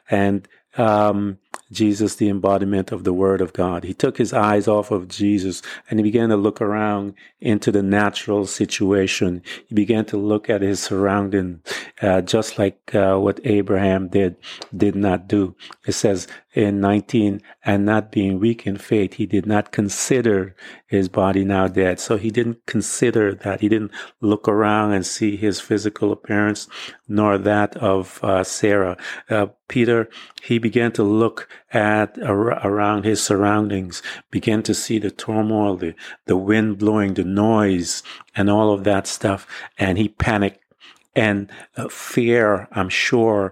And 0.10 0.48
um, 0.78 1.40
Jesus, 1.72 2.16
the 2.16 2.30
embodiment 2.30 2.92
of 2.92 3.04
the 3.04 3.14
Word 3.14 3.42
of 3.42 3.54
God. 3.54 3.84
He 3.84 3.94
took 3.94 4.18
his 4.18 4.34
eyes 4.34 4.68
off 4.68 4.92
of 4.92 5.08
Jesus 5.08 5.62
and 5.90 6.00
he 6.00 6.04
began 6.04 6.30
to 6.30 6.38
look 6.38 6.62
around 6.62 7.14
into 7.40 7.72
the 7.72 7.84
natural 7.84 8.46
situation. 8.46 9.42
He 9.68 9.76
began 9.76 10.06
to 10.06 10.18
look 10.18 10.50
at 10.50 10.62
his 10.62 10.80
surroundings, 10.80 11.62
uh, 12.02 12.22
just 12.22 12.58
like 12.58 12.94
uh, 12.96 13.18
what 13.18 13.40
Abraham 13.44 14.08
did, 14.08 14.36
did 14.76 14.96
not 14.96 15.28
do. 15.28 15.56
It 15.86 15.94
says 15.94 16.28
in 16.54 16.82
19, 16.82 17.42
and 17.64 17.86
not 17.86 18.12
being 18.12 18.40
weak 18.40 18.66
in 18.66 18.78
faith, 18.78 19.14
he 19.14 19.26
did 19.28 19.46
not 19.46 19.72
consider 19.72 20.56
his 20.88 21.08
body 21.08 21.46
now 21.46 21.68
dead. 21.68 22.00
So 22.00 22.18
he 22.18 22.32
didn't 22.32 22.66
consider 22.66 23.36
that. 23.36 23.62
He 23.62 23.70
didn't 23.70 23.92
look 24.20 24.48
around 24.48 24.94
and 24.94 25.06
see 25.06 25.36
his 25.38 25.60
physical 25.60 26.12
appearance, 26.12 26.68
nor 27.10 27.38
that 27.38 27.76
of 27.78 28.24
uh, 28.24 28.44
Sarah. 28.44 28.96
Uh, 29.30 29.48
Peter, 29.68 30.10
he 30.42 30.60
began 30.60 30.92
to 30.94 31.04
look 31.04 31.50
at 31.74 32.18
around 32.20 33.04
his 33.04 33.22
surroundings, 33.22 34.02
began 34.32 34.64
to 34.64 34.74
see 34.74 35.00
the 35.00 35.12
turmoil, 35.12 35.76
the, 35.76 35.96
the 36.26 36.38
wind 36.38 36.78
blowing, 36.78 37.16
the 37.16 37.24
noise, 37.24 38.04
and 38.36 38.50
all 38.50 38.72
of 38.72 38.84
that 38.84 39.08
stuff. 39.08 39.48
And 39.78 39.98
he 39.98 40.08
panicked. 40.08 40.64
And 41.16 41.52
uh, 41.76 41.90
fear, 41.90 42.68
I'm 42.72 42.90
sure, 42.90 43.52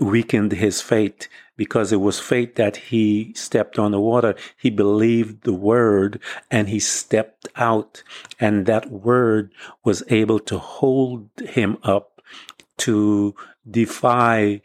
weakened 0.00 0.52
his 0.52 0.80
faith 0.80 1.28
because 1.56 1.92
it 1.92 2.00
was 2.00 2.20
faith 2.20 2.54
that 2.56 2.76
he 2.76 3.32
stepped 3.34 3.78
on 3.78 3.92
the 3.92 4.00
water. 4.00 4.34
He 4.56 4.70
believed 4.70 5.42
the 5.42 5.52
word 5.52 6.20
and 6.50 6.68
he 6.68 6.80
stepped 6.80 7.48
out. 7.56 8.02
And 8.40 8.66
that 8.66 8.90
word 8.90 9.52
was 9.84 10.02
able 10.08 10.40
to 10.40 10.58
hold 10.58 11.28
him 11.40 11.78
up 11.82 12.13
to 12.78 13.34
defy 13.68 14.60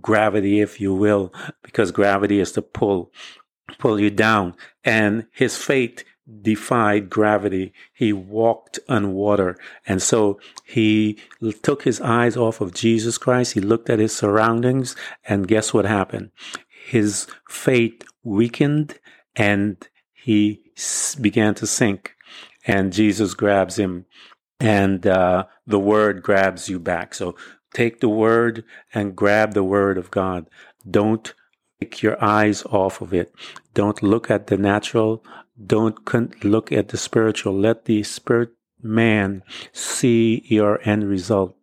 gravity, 0.00 0.60
if 0.60 0.80
you 0.80 0.94
will, 0.94 1.32
because 1.62 1.90
gravity 1.90 2.40
is 2.40 2.52
to 2.52 2.62
pull, 2.62 3.12
pull 3.78 3.98
you 3.98 4.10
down. 4.10 4.54
And 4.84 5.26
his 5.32 5.56
faith 5.56 6.04
defied 6.40 7.10
gravity. 7.10 7.72
He 7.92 8.12
walked 8.12 8.78
on 8.88 9.12
water. 9.12 9.56
And 9.86 10.00
so 10.00 10.38
he 10.64 11.18
took 11.62 11.82
his 11.82 12.00
eyes 12.00 12.36
off 12.36 12.60
of 12.60 12.74
Jesus 12.74 13.18
Christ. 13.18 13.54
He 13.54 13.60
looked 13.60 13.90
at 13.90 13.98
his 13.98 14.14
surroundings 14.14 14.94
and 15.24 15.48
guess 15.48 15.74
what 15.74 15.84
happened? 15.84 16.30
His 16.86 17.26
faith 17.48 18.02
weakened 18.22 18.98
and 19.34 19.76
he 20.12 20.60
began 21.20 21.54
to 21.56 21.66
sink 21.66 22.14
and 22.66 22.92
Jesus 22.92 23.34
grabs 23.34 23.78
him 23.78 24.06
and 24.62 25.08
uh, 25.08 25.44
the 25.66 25.78
word 25.80 26.22
grabs 26.22 26.68
you 26.68 26.78
back. 26.78 27.14
So 27.14 27.34
take 27.74 27.98
the 27.98 28.08
word 28.08 28.64
and 28.94 29.16
grab 29.16 29.54
the 29.54 29.64
word 29.64 29.98
of 29.98 30.12
God. 30.12 30.48
Don't 30.88 31.34
take 31.80 32.00
your 32.00 32.22
eyes 32.24 32.64
off 32.66 33.00
of 33.00 33.12
it. 33.12 33.34
Don't 33.74 34.02
look 34.04 34.30
at 34.30 34.46
the 34.46 34.56
natural. 34.56 35.24
Don't 35.66 35.98
look 36.44 36.70
at 36.70 36.88
the 36.88 36.96
spiritual. 36.96 37.58
Let 37.58 37.86
the 37.86 38.04
spirit 38.04 38.50
man 38.80 39.42
see 39.72 40.44
your 40.46 40.80
end 40.88 41.08
result. 41.08 41.56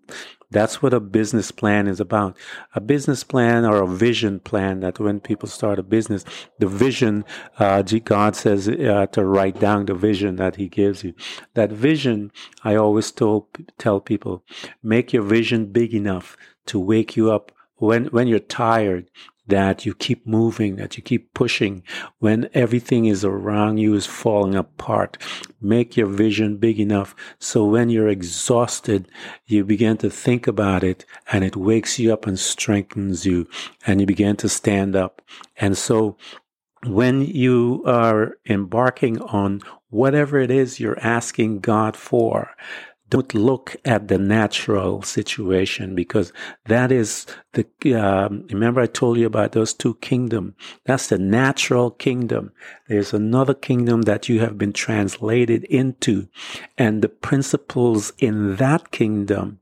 That's 0.51 0.81
what 0.81 0.95
a 0.95 0.99
business 0.99 1.51
plan 1.51 1.87
is 1.87 1.99
about. 1.99 2.35
A 2.73 2.81
business 2.81 3.23
plan 3.23 3.65
or 3.65 3.83
a 3.83 3.87
vision 3.87 4.39
plan 4.39 4.79
that 4.79 4.99
when 4.99 5.19
people 5.19 5.47
start 5.47 5.77
a 5.77 5.83
business, 5.83 6.25
the 6.57 6.67
vision, 6.67 7.23
uh, 7.59 7.83
God 7.83 8.35
says 8.35 8.67
uh, 8.67 9.05
to 9.11 9.23
write 9.23 9.59
down 9.59 9.85
the 9.85 9.93
vision 9.93 10.37
that 10.37 10.55
he 10.55 10.67
gives 10.67 11.03
you. 11.03 11.13
That 11.53 11.71
vision, 11.71 12.31
I 12.63 12.75
always 12.75 13.11
told, 13.11 13.45
tell 13.77 13.99
people, 13.99 14.43
make 14.81 15.13
your 15.13 15.23
vision 15.23 15.71
big 15.71 15.93
enough 15.93 16.35
to 16.65 16.79
wake 16.79 17.15
you 17.15 17.31
up 17.31 17.51
when, 17.75 18.05
when 18.05 18.27
you're 18.27 18.39
tired, 18.39 19.09
that 19.49 19.85
you 19.85 19.93
keep 19.93 20.25
moving, 20.25 20.77
that 20.77 20.97
you 20.97 21.03
keep 21.03 21.33
pushing 21.33 21.83
when 22.19 22.49
everything 22.53 23.05
is 23.05 23.23
around 23.25 23.77
you 23.77 23.93
is 23.93 24.05
falling 24.05 24.55
apart. 24.55 25.17
Make 25.61 25.97
your 25.97 26.07
vision 26.07 26.57
big 26.57 26.79
enough 26.79 27.15
so 27.39 27.65
when 27.65 27.89
you're 27.89 28.07
exhausted, 28.07 29.09
you 29.45 29.63
begin 29.63 29.97
to 29.97 30.09
think 30.09 30.47
about 30.47 30.83
it 30.83 31.05
and 31.31 31.43
it 31.43 31.55
wakes 31.55 31.99
you 31.99 32.13
up 32.13 32.25
and 32.25 32.39
strengthens 32.39 33.25
you 33.25 33.47
and 33.85 33.99
you 33.99 34.07
begin 34.07 34.35
to 34.37 34.49
stand 34.49 34.95
up. 34.95 35.21
And 35.57 35.77
so 35.77 36.17
when 36.85 37.21
you 37.21 37.83
are 37.85 38.37
embarking 38.47 39.19
on 39.21 39.61
whatever 39.89 40.39
it 40.39 40.51
is 40.51 40.79
you're 40.79 40.99
asking 40.99 41.59
God 41.59 41.97
for, 41.97 42.51
don't 43.09 43.33
look 43.33 43.75
at 43.85 44.07
the 44.07 44.17
natural 44.17 45.01
situation 45.01 45.95
because 45.95 46.31
that 46.65 46.91
is 46.91 47.25
the 47.53 47.65
um, 47.95 48.45
remember 48.49 48.81
i 48.81 48.85
told 48.85 49.17
you 49.17 49.25
about 49.25 49.51
those 49.53 49.73
two 49.73 49.95
kingdom. 49.95 50.55
That's 50.85 51.07
the 51.07 51.17
natural 51.17 51.91
kingdom. 51.91 52.51
There's 52.87 53.13
another 53.13 53.53
kingdom 53.53 54.03
that 54.03 54.29
you 54.29 54.39
have 54.41 54.57
been 54.57 54.73
translated 54.73 55.63
into. 55.65 56.27
And 56.77 57.01
the 57.01 57.09
principles 57.09 58.11
in 58.17 58.57
that 58.57 58.91
kingdom 58.91 59.59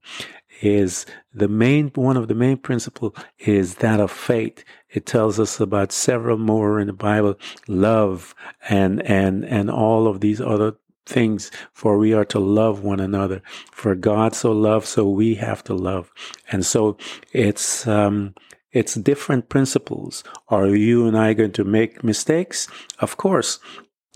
is 0.62 1.06
the 1.34 1.48
main 1.48 1.92
one 1.94 2.18
of 2.18 2.28
the 2.28 2.36
main 2.36 2.58
principle 2.58 3.16
is 3.38 3.76
that 3.76 4.00
of 4.00 4.12
faith. 4.12 4.64
It 4.90 5.06
tells 5.06 5.40
us 5.40 5.60
about 5.60 5.92
several 5.92 6.38
more 6.38 6.80
in 6.80 6.88
the 6.88 6.94
bible 6.94 7.36
love 7.68 8.34
and 8.68 9.02
and 9.04 9.46
and 9.46 9.70
all 9.70 10.08
of 10.08 10.22
these 10.22 10.42
other 10.42 10.74
things, 11.08 11.52
for 11.74 11.98
we 11.98 12.14
are 12.14 12.26
to 12.26 12.40
love 12.40 12.84
one 12.84 13.00
another. 13.00 13.42
For 13.72 13.96
God 13.96 14.36
so 14.36 14.52
loved, 14.52 14.86
so 14.86 15.08
we 15.10 15.36
have 15.36 15.64
to 15.66 15.74
love. 15.74 16.12
And 16.52 16.66
so 16.66 16.98
it's, 17.32 17.88
um, 17.88 18.36
it's 18.72 18.96
different 18.96 19.50
principles. 19.50 20.24
Are 20.50 20.68
you 20.68 21.08
and 21.08 21.18
I 21.18 21.34
going 21.34 21.54
to 21.54 21.64
make 21.64 22.04
mistakes? 22.04 22.68
Of 23.00 23.18
course. 23.18 23.60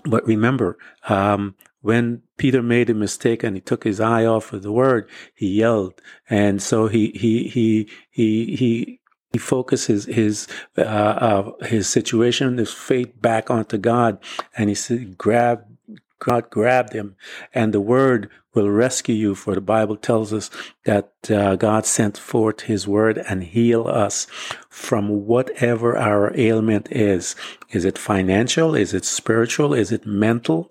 But 0.03 0.25
remember, 0.25 0.77
um, 1.09 1.55
when 1.81 2.21
Peter 2.37 2.61
made 2.61 2.89
a 2.89 2.93
mistake 2.93 3.43
and 3.43 3.55
he 3.55 3.61
took 3.61 3.83
his 3.83 3.99
eye 3.99 4.25
off 4.25 4.53
of 4.53 4.61
the 4.61 4.71
word, 4.71 5.09
he 5.33 5.47
yelled. 5.47 6.01
And 6.29 6.61
so 6.61 6.87
he, 6.87 7.11
he, 7.15 7.47
he, 7.47 7.89
he, 8.09 8.55
he, 8.55 9.01
he 9.31 9.39
focuses 9.39 10.05
his 10.05 10.47
uh, 10.77 10.81
uh, 10.81 11.51
his 11.65 11.87
situation, 11.87 12.57
his 12.57 12.73
faith 12.73 13.13
back 13.21 13.49
onto 13.49 13.77
God, 13.77 14.19
and 14.57 14.67
he 14.67 14.75
said, 14.75 15.17
"Grab 15.17 15.70
God 16.23 16.51
grabbed 16.51 16.93
him, 16.93 17.15
and 17.53 17.73
the 17.73 17.81
word 17.81 18.29
will 18.53 18.69
rescue 18.69 19.15
you. 19.15 19.33
For 19.33 19.55
the 19.55 19.61
Bible 19.61 19.97
tells 19.97 20.31
us 20.31 20.51
that 20.85 21.11
uh, 21.31 21.55
God 21.55 21.85
sent 21.85 22.17
forth 22.17 22.61
his 22.61 22.87
word 22.87 23.17
and 23.17 23.43
heal 23.43 23.87
us 23.87 24.27
from 24.69 25.25
whatever 25.25 25.97
our 25.97 26.31
ailment 26.37 26.91
is. 26.91 27.35
Is 27.71 27.85
it 27.85 27.97
financial? 27.97 28.75
Is 28.75 28.93
it 28.93 29.03
spiritual? 29.03 29.73
Is 29.73 29.91
it 29.91 30.05
mental? 30.05 30.69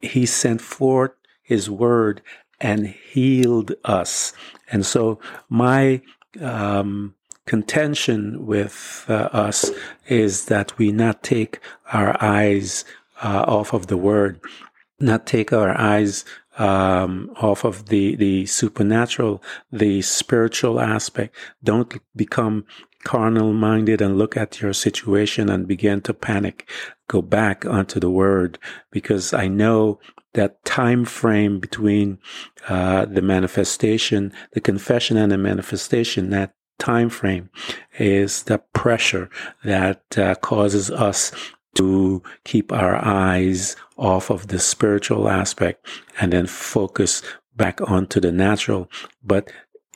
He 0.00 0.24
sent 0.24 0.62
forth 0.62 1.12
his 1.42 1.68
word 1.68 2.22
and 2.58 2.86
healed 2.86 3.74
us. 3.84 4.32
And 4.72 4.86
so 4.86 5.20
my, 5.50 6.00
um, 6.40 7.14
contention 7.44 8.44
with 8.44 9.04
uh, 9.08 9.12
us 9.32 9.70
is 10.08 10.46
that 10.46 10.76
we 10.78 10.90
not 10.90 11.22
take 11.22 11.60
our 11.92 12.16
eyes 12.20 12.84
uh, 13.22 13.44
off 13.46 13.72
of 13.72 13.86
the 13.86 13.96
word, 13.96 14.40
not 14.98 15.26
take 15.26 15.52
our 15.52 15.76
eyes 15.78 16.24
um, 16.58 17.30
off 17.36 17.64
of 17.64 17.86
the 17.86 18.16
the 18.16 18.46
supernatural, 18.46 19.42
the 19.70 20.02
spiritual 20.02 20.80
aspect. 20.80 21.34
Don't 21.62 21.94
become 22.14 22.64
carnal 23.04 23.52
minded 23.52 24.00
and 24.00 24.18
look 24.18 24.36
at 24.36 24.60
your 24.60 24.72
situation 24.72 25.48
and 25.48 25.68
begin 25.68 26.00
to 26.02 26.14
panic. 26.14 26.68
Go 27.08 27.22
back 27.22 27.64
onto 27.64 28.00
the 28.00 28.10
word 28.10 28.58
because 28.90 29.32
I 29.32 29.46
know 29.46 30.00
that 30.34 30.64
time 30.64 31.04
frame 31.04 31.60
between 31.60 32.18
uh, 32.68 33.04
the 33.04 33.22
manifestation, 33.22 34.32
the 34.52 34.60
confession 34.60 35.16
and 35.16 35.30
the 35.30 35.38
manifestation, 35.38 36.30
that 36.30 36.52
time 36.78 37.08
frame 37.08 37.48
is 37.98 38.42
the 38.44 38.58
pressure 38.74 39.30
that 39.64 40.02
uh, 40.18 40.34
causes 40.36 40.90
us 40.90 41.32
to 41.76 42.22
keep 42.44 42.72
our 42.72 42.96
eyes 43.04 43.76
off 43.96 44.30
of 44.30 44.48
the 44.48 44.58
spiritual 44.58 45.28
aspect 45.28 45.86
and 46.20 46.32
then 46.32 46.46
focus 46.46 47.22
back 47.54 47.80
onto 47.90 48.20
the 48.20 48.32
natural. 48.32 48.90
But 49.24 49.50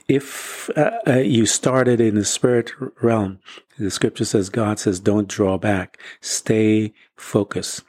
if 0.09 0.71
uh, 0.77 0.99
uh, 1.07 1.19
you 1.19 1.47
started 1.47 2.01
in 2.01 2.17
the 2.17 2.25
spirit 2.25 2.73
realm, 3.03 3.39
the 3.79 3.91
scripture 3.91 4.25
says, 4.25 4.49
God 4.49 4.79
says, 4.79 4.99
don't 4.99 5.29
draw 5.29 5.57
back, 5.57 5.99
stay 6.21 6.93
focused. 7.17 7.83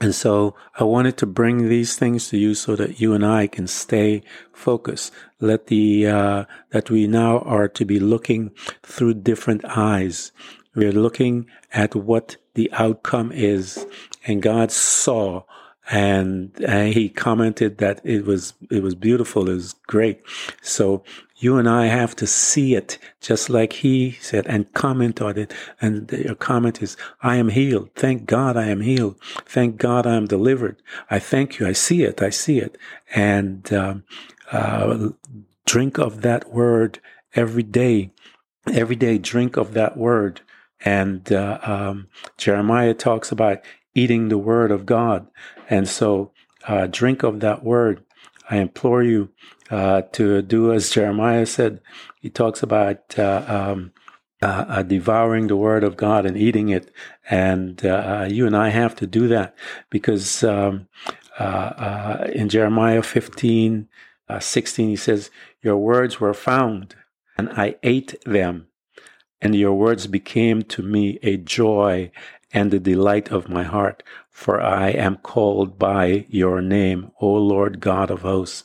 And 0.00 0.14
so 0.14 0.54
I 0.78 0.84
wanted 0.84 1.16
to 1.18 1.26
bring 1.26 1.68
these 1.68 1.96
things 1.96 2.28
to 2.28 2.38
you 2.38 2.54
so 2.54 2.76
that 2.76 3.00
you 3.00 3.14
and 3.14 3.26
I 3.26 3.48
can 3.48 3.66
stay 3.66 4.22
focused. 4.52 5.12
Let 5.40 5.66
the, 5.66 6.06
uh, 6.06 6.44
that 6.70 6.90
we 6.90 7.06
now 7.06 7.38
are 7.40 7.68
to 7.68 7.84
be 7.84 7.98
looking 7.98 8.52
through 8.84 9.14
different 9.14 9.64
eyes. 9.64 10.32
We're 10.74 10.92
looking 10.92 11.46
at 11.72 11.96
what 11.96 12.36
the 12.58 12.70
outcome 12.72 13.30
is. 13.30 13.86
And 14.26 14.42
God 14.42 14.72
saw 14.72 15.44
and, 15.90 16.50
and 16.66 16.92
he 16.92 17.08
commented 17.08 17.78
that 17.78 18.00
it 18.04 18.26
was, 18.26 18.52
it 18.68 18.82
was 18.82 18.96
beautiful. 18.96 19.48
It 19.48 19.54
was 19.54 19.76
great. 19.86 20.20
So 20.60 21.04
you 21.36 21.56
and 21.56 21.68
I 21.68 21.86
have 21.86 22.16
to 22.16 22.26
see 22.26 22.74
it 22.74 22.98
just 23.20 23.48
like 23.48 23.74
he 23.74 24.18
said 24.20 24.44
and 24.48 24.74
comment 24.74 25.22
on 25.22 25.38
it. 25.38 25.54
And 25.80 26.10
your 26.10 26.34
comment 26.34 26.82
is, 26.82 26.96
I 27.22 27.36
am 27.36 27.50
healed. 27.50 27.90
Thank 27.94 28.26
God 28.26 28.56
I 28.56 28.66
am 28.66 28.80
healed. 28.80 29.14
Thank 29.46 29.76
God 29.76 30.04
I 30.04 30.16
am 30.16 30.26
delivered. 30.26 30.82
I 31.08 31.20
thank 31.20 31.60
you. 31.60 31.66
I 31.68 31.72
see 31.72 32.02
it. 32.02 32.20
I 32.20 32.30
see 32.30 32.58
it. 32.58 32.76
And, 33.14 33.72
um, 33.72 34.02
uh, 34.50 35.10
drink 35.64 35.96
of 35.96 36.22
that 36.22 36.50
word 36.50 36.98
every 37.36 37.62
day. 37.62 38.10
Every 38.66 38.96
day, 38.96 39.16
drink 39.16 39.56
of 39.56 39.74
that 39.74 39.96
word. 39.96 40.42
And, 40.84 41.32
uh, 41.32 41.58
um, 41.62 42.08
Jeremiah 42.36 42.94
talks 42.94 43.32
about 43.32 43.58
eating 43.94 44.28
the 44.28 44.38
word 44.38 44.70
of 44.70 44.86
God. 44.86 45.26
And 45.68 45.88
so, 45.88 46.32
uh, 46.66 46.86
drink 46.86 47.22
of 47.22 47.40
that 47.40 47.64
word. 47.64 48.04
I 48.50 48.56
implore 48.56 49.02
you 49.02 49.30
uh, 49.70 50.02
to 50.12 50.42
do 50.42 50.72
as 50.72 50.90
Jeremiah 50.90 51.46
said. 51.46 51.80
He 52.20 52.30
talks 52.30 52.62
about 52.62 53.18
uh, 53.18 53.44
um, 53.46 53.92
uh, 54.40 54.64
uh 54.68 54.82
devouring 54.82 55.48
the 55.48 55.56
word 55.56 55.84
of 55.84 55.96
God 55.96 56.24
and 56.24 56.36
eating 56.36 56.68
it. 56.68 56.90
And 57.28 57.84
uh, 57.84 58.26
you 58.28 58.46
and 58.46 58.56
I 58.56 58.70
have 58.70 58.94
to 58.96 59.06
do 59.06 59.28
that 59.28 59.54
because 59.90 60.42
um, 60.44 60.88
uh, 61.38 62.28
in 62.32 62.48
Jeremiah 62.48 63.02
15, 63.02 63.88
16, 64.40 64.88
he 64.88 64.96
says, 64.96 65.30
Your 65.62 65.76
words 65.76 66.20
were 66.20 66.34
found, 66.34 66.94
and 67.36 67.50
I 67.50 67.76
ate 67.82 68.14
them, 68.24 68.68
and 69.40 69.54
your 69.54 69.74
words 69.74 70.06
became 70.06 70.62
to 70.62 70.82
me 70.82 71.18
a 71.22 71.36
joy 71.36 72.10
and 72.52 72.70
the 72.70 72.80
delight 72.80 73.30
of 73.30 73.48
my 73.48 73.62
heart, 73.62 74.02
for 74.30 74.60
I 74.60 74.90
am 74.90 75.16
called 75.16 75.78
by 75.78 76.26
your 76.28 76.60
name, 76.62 77.10
O 77.20 77.32
Lord 77.32 77.80
God 77.80 78.10
of 78.10 78.22
hosts. 78.22 78.64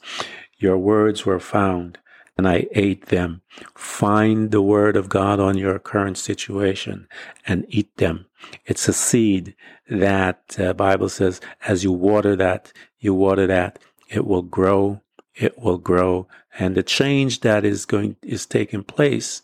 Your 0.58 0.78
words 0.78 1.26
were 1.26 1.40
found, 1.40 1.98
and 2.38 2.48
I 2.48 2.68
ate 2.72 3.08
them. 3.08 3.42
Find 3.76 4.52
the 4.52 4.62
word 4.62 4.96
of 4.96 5.10
God 5.10 5.40
on 5.40 5.58
your 5.58 5.78
current 5.80 6.18
situation 6.18 7.08
and 7.46 7.66
eat 7.68 7.98
them. 7.98 8.26
It's 8.66 8.88
a 8.88 8.94
seed 8.94 9.56
that 9.90 10.58
uh, 10.60 10.74
Bible 10.74 11.10
says, 11.10 11.42
as 11.66 11.84
you 11.84 11.92
water 11.92 12.36
that, 12.38 12.72
you 13.00 13.14
water 13.14 13.48
that, 13.48 13.80
it 14.10 14.26
will 14.26 14.42
grow, 14.42 15.02
it 15.36 15.60
will 15.60 15.78
grow, 15.78 16.28
and 16.58 16.76
the 16.76 16.84
change 16.84 17.42
that 17.42 17.66
is 17.66 17.86
going 17.86 18.16
is 18.22 18.46
taking 18.46 18.84
place 18.84 19.42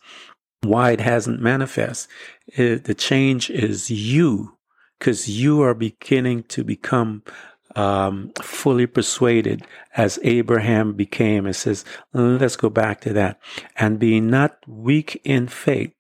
why 0.62 0.92
it 0.92 1.02
hasn't 1.02 1.42
manifest. 1.42 2.08
It, 2.48 2.86
the 2.86 2.94
change 2.94 3.50
is 3.50 3.90
you, 3.90 4.58
because 4.98 5.30
you 5.30 5.62
are 5.62 5.74
beginning 5.74 6.44
to 6.44 6.64
become 6.64 7.24
um, 7.76 8.32
fully 8.42 8.88
persuaded 8.88 9.64
as 9.96 10.20
Abraham 10.24 10.94
became. 10.94 11.46
It 11.46 11.54
says, 11.54 11.86
let's 12.14 12.56
go 12.56 12.70
back 12.70 13.02
to 13.02 13.14
that. 13.14 13.40
And 13.78 14.00
being 14.00 14.30
not 14.30 14.58
weak 14.68 15.22
in 15.24 15.48
faith, 15.48 15.94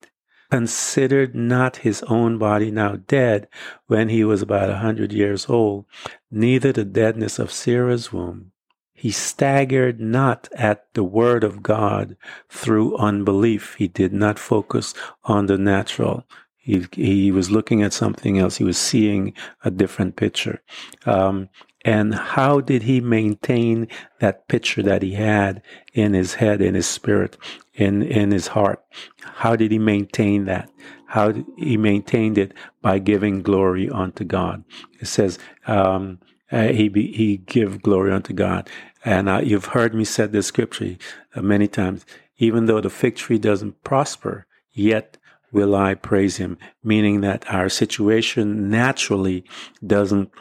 considered 0.49 1.35
not 1.35 1.77
his 1.77 2.01
own 2.03 2.37
body 2.37 2.71
now 2.71 2.95
dead 3.07 3.47
when 3.85 4.09
he 4.09 4.23
was 4.23 4.41
about 4.41 4.69
a 4.69 4.77
hundred 4.77 5.13
years 5.13 5.47
old, 5.47 5.85
neither 6.31 6.71
the 6.71 6.83
deadness 6.83 7.37
of 7.37 7.51
Sarah's 7.51 8.11
womb. 8.11 8.51
He 8.99 9.11
staggered 9.11 10.01
not 10.01 10.49
at 10.51 10.93
the 10.93 11.05
word 11.05 11.45
of 11.45 11.63
God 11.63 12.17
through 12.49 12.97
unbelief. 12.97 13.75
He 13.75 13.87
did 13.87 14.11
not 14.11 14.37
focus 14.37 14.93
on 15.23 15.45
the 15.45 15.57
natural. 15.57 16.25
He, 16.57 16.85
he 16.91 17.31
was 17.31 17.49
looking 17.49 17.81
at 17.81 17.93
something 17.93 18.37
else. 18.37 18.57
He 18.57 18.65
was 18.65 18.77
seeing 18.77 19.33
a 19.63 19.71
different 19.71 20.17
picture. 20.17 20.61
Um, 21.05 21.47
and 21.85 22.13
how 22.13 22.59
did 22.59 22.83
he 22.83 22.99
maintain 22.99 23.87
that 24.19 24.49
picture 24.49 24.83
that 24.83 25.01
he 25.01 25.13
had 25.13 25.61
in 25.93 26.13
his 26.13 26.33
head, 26.33 26.61
in 26.61 26.75
his 26.75 26.85
spirit, 26.85 27.37
in, 27.73 28.03
in 28.03 28.31
his 28.31 28.47
heart? 28.47 28.83
How 29.21 29.55
did 29.55 29.71
he 29.71 29.79
maintain 29.79 30.43
that? 30.43 30.69
How 31.05 31.33
he 31.55 31.77
maintained 31.77 32.37
it 32.37 32.53
by 32.81 32.99
giving 32.99 33.43
glory 33.43 33.89
unto 33.89 34.25
God. 34.25 34.65
It 34.99 35.07
says, 35.07 35.39
um, 35.67 36.19
uh, 36.51 36.69
he 36.69 36.89
be, 36.89 37.11
he 37.11 37.37
give 37.37 37.81
glory 37.81 38.11
unto 38.11 38.33
God. 38.33 38.69
And 39.05 39.29
uh, 39.29 39.41
you've 39.43 39.65
heard 39.65 39.93
me 39.93 40.03
say 40.03 40.27
this 40.27 40.47
scripture 40.47 40.97
uh, 41.35 41.41
many 41.41 41.67
times. 41.67 42.05
Even 42.37 42.65
though 42.65 42.81
the 42.81 42.89
fig 42.89 43.15
tree 43.15 43.37
doesn't 43.37 43.83
prosper, 43.83 44.45
yet 44.71 45.17
will 45.51 45.75
I 45.75 45.93
praise 45.93 46.37
him. 46.37 46.57
Meaning 46.83 47.21
that 47.21 47.49
our 47.51 47.69
situation 47.69 48.69
naturally 48.69 49.43
doesn't 49.85 50.31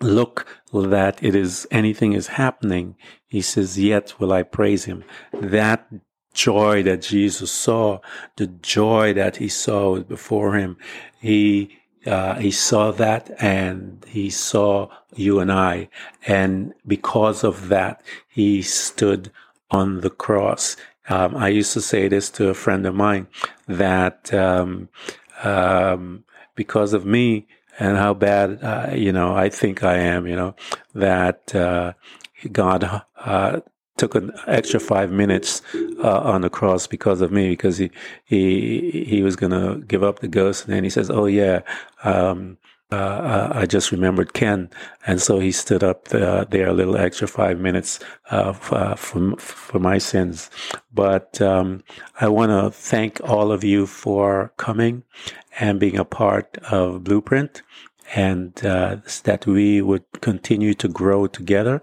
look 0.00 0.46
that 0.72 1.22
it 1.22 1.34
is 1.34 1.66
anything 1.70 2.12
is 2.12 2.26
happening. 2.28 2.96
He 3.26 3.40
says, 3.40 3.78
yet 3.78 4.14
will 4.18 4.32
I 4.32 4.42
praise 4.42 4.84
him. 4.84 5.04
That 5.32 5.86
joy 6.34 6.82
that 6.82 7.02
Jesus 7.02 7.50
saw, 7.50 8.00
the 8.36 8.46
joy 8.46 9.14
that 9.14 9.36
he 9.36 9.48
saw 9.48 10.00
before 10.00 10.56
him, 10.56 10.76
he 11.18 11.78
uh, 12.06 12.38
he 12.38 12.50
saw 12.50 12.92
that 12.92 13.30
and 13.42 14.04
he 14.08 14.30
saw 14.30 14.88
you 15.14 15.40
and 15.40 15.50
I. 15.50 15.88
And 16.26 16.74
because 16.86 17.44
of 17.44 17.68
that, 17.68 18.02
he 18.28 18.62
stood 18.62 19.30
on 19.70 20.00
the 20.00 20.10
cross. 20.10 20.76
Um, 21.08 21.36
I 21.36 21.48
used 21.48 21.72
to 21.74 21.80
say 21.80 22.08
this 22.08 22.30
to 22.30 22.48
a 22.48 22.54
friend 22.54 22.86
of 22.86 22.94
mine 22.94 23.28
that 23.68 24.32
um, 24.34 24.88
um, 25.42 26.24
because 26.54 26.92
of 26.92 27.04
me 27.04 27.46
and 27.78 27.96
how 27.96 28.14
bad, 28.14 28.62
uh, 28.62 28.90
you 28.94 29.12
know, 29.12 29.34
I 29.36 29.48
think 29.48 29.82
I 29.82 29.98
am, 29.98 30.26
you 30.26 30.36
know, 30.36 30.54
that 30.94 31.54
uh, 31.54 31.92
God 32.50 33.02
uh, 33.16 33.60
took 33.96 34.14
an 34.14 34.32
extra 34.46 34.80
five 34.80 35.10
minutes 35.10 35.62
uh, 36.02 36.20
on 36.20 36.42
the 36.42 36.50
cross 36.50 36.86
because 36.86 37.20
of 37.20 37.32
me, 37.32 37.50
because 37.50 37.78
he 37.78 37.90
he 38.24 39.04
he 39.06 39.22
was 39.22 39.36
gonna 39.36 39.78
give 39.78 40.02
up 40.02 40.20
the 40.20 40.28
ghost, 40.28 40.64
and 40.64 40.74
then 40.74 40.84
he 40.84 40.90
says, 40.90 41.10
"Oh 41.10 41.26
yeah, 41.26 41.60
um, 42.04 42.58
uh, 42.92 42.96
uh 42.96 43.52
I 43.54 43.66
just 43.66 43.92
remembered 43.92 44.32
Ken," 44.32 44.70
and 45.06 45.20
so 45.20 45.38
he 45.38 45.52
stood 45.52 45.82
up 45.82 46.08
uh, 46.12 46.44
there 46.44 46.68
a 46.68 46.74
little 46.74 46.96
extra 46.96 47.26
five 47.26 47.58
minutes 47.58 48.00
uh, 48.30 48.54
uh, 48.70 48.94
for 48.94 49.36
for 49.36 49.78
my 49.78 49.98
sins. 49.98 50.50
But 50.92 51.40
um, 51.40 51.82
I 52.20 52.28
want 52.28 52.50
to 52.50 52.70
thank 52.70 53.20
all 53.24 53.52
of 53.52 53.64
you 53.64 53.86
for 53.86 54.52
coming 54.56 55.02
and 55.58 55.80
being 55.80 55.98
a 55.98 56.04
part 56.04 56.58
of 56.70 57.04
Blueprint. 57.04 57.62
and 58.14 58.64
uh, 58.64 58.96
that 59.24 59.46
we 59.46 59.82
would 59.82 60.04
continue 60.20 60.74
to 60.74 60.88
grow 60.88 61.26
together 61.26 61.82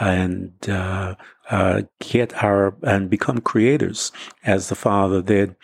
and 0.00 0.52
uh, 0.68 1.14
uh, 1.50 1.82
get 2.00 2.42
our 2.42 2.74
and 2.82 3.10
become 3.10 3.40
creators 3.40 4.12
as 4.44 4.68
the 4.68 4.74
Father 4.74 5.22
did 5.22 5.56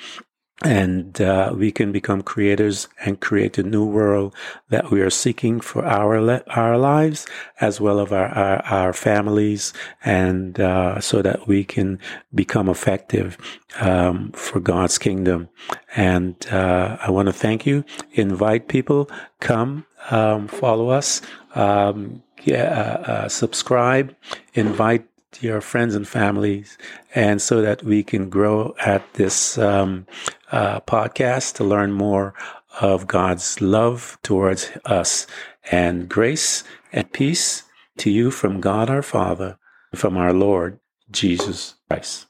and 0.62 1.20
uh, 1.22 1.52
we 1.56 1.72
can 1.72 1.90
become 1.90 2.22
creators 2.22 2.88
and 3.04 3.20
create 3.20 3.56
a 3.56 3.62
new 3.62 3.84
world 3.84 4.34
that 4.68 4.90
we 4.90 5.00
are 5.00 5.10
seeking 5.10 5.58
for 5.60 5.84
our 5.86 6.20
le- 6.20 6.42
our 6.48 6.76
lives 6.76 7.26
as 7.60 7.80
well 7.80 7.98
as 8.00 8.12
our 8.12 8.28
our, 8.28 8.62
our 8.66 8.92
families, 8.92 9.72
and 10.04 10.60
uh, 10.60 11.00
so 11.00 11.22
that 11.22 11.46
we 11.48 11.64
can 11.64 11.98
become 12.34 12.68
effective 12.68 13.38
um, 13.80 14.32
for 14.32 14.60
God's 14.60 14.98
kingdom. 14.98 15.48
And 15.96 16.36
uh, 16.50 16.98
I 17.00 17.10
want 17.10 17.26
to 17.26 17.32
thank 17.32 17.64
you. 17.64 17.84
Invite 18.12 18.68
people, 18.68 19.10
come, 19.40 19.86
um, 20.10 20.46
follow 20.48 20.90
us. 20.90 21.22
Um, 21.54 22.22
uh, 22.49 22.55
uh, 22.55 23.28
subscribe, 23.28 24.14
invite 24.55 25.07
your 25.41 25.61
friends 25.61 25.95
and 25.95 26.07
families, 26.07 26.76
and 27.14 27.41
so 27.41 27.61
that 27.62 27.82
we 27.82 28.03
can 28.03 28.28
grow 28.28 28.74
at 28.84 29.03
this 29.14 29.59
um, 29.59 30.07
uh, 30.51 30.80
podcast 30.80 31.55
to 31.55 31.64
learn 31.64 31.93
more 31.93 32.34
of 32.80 33.07
God's 33.07 33.61
love 33.61 34.18
towards 34.22 34.70
us 34.84 35.26
and 35.70 36.09
grace 36.09 36.64
and 36.93 37.12
peace 37.12 37.64
to 37.99 38.11
you 38.11 38.30
from 38.30 38.61
God 38.61 38.91
our 38.91 39.03
Father, 39.03 39.59
from 39.95 40.16
our 40.16 40.32
Lord 40.32 40.80
Jesus 41.11 41.74
Christ. 41.88 42.26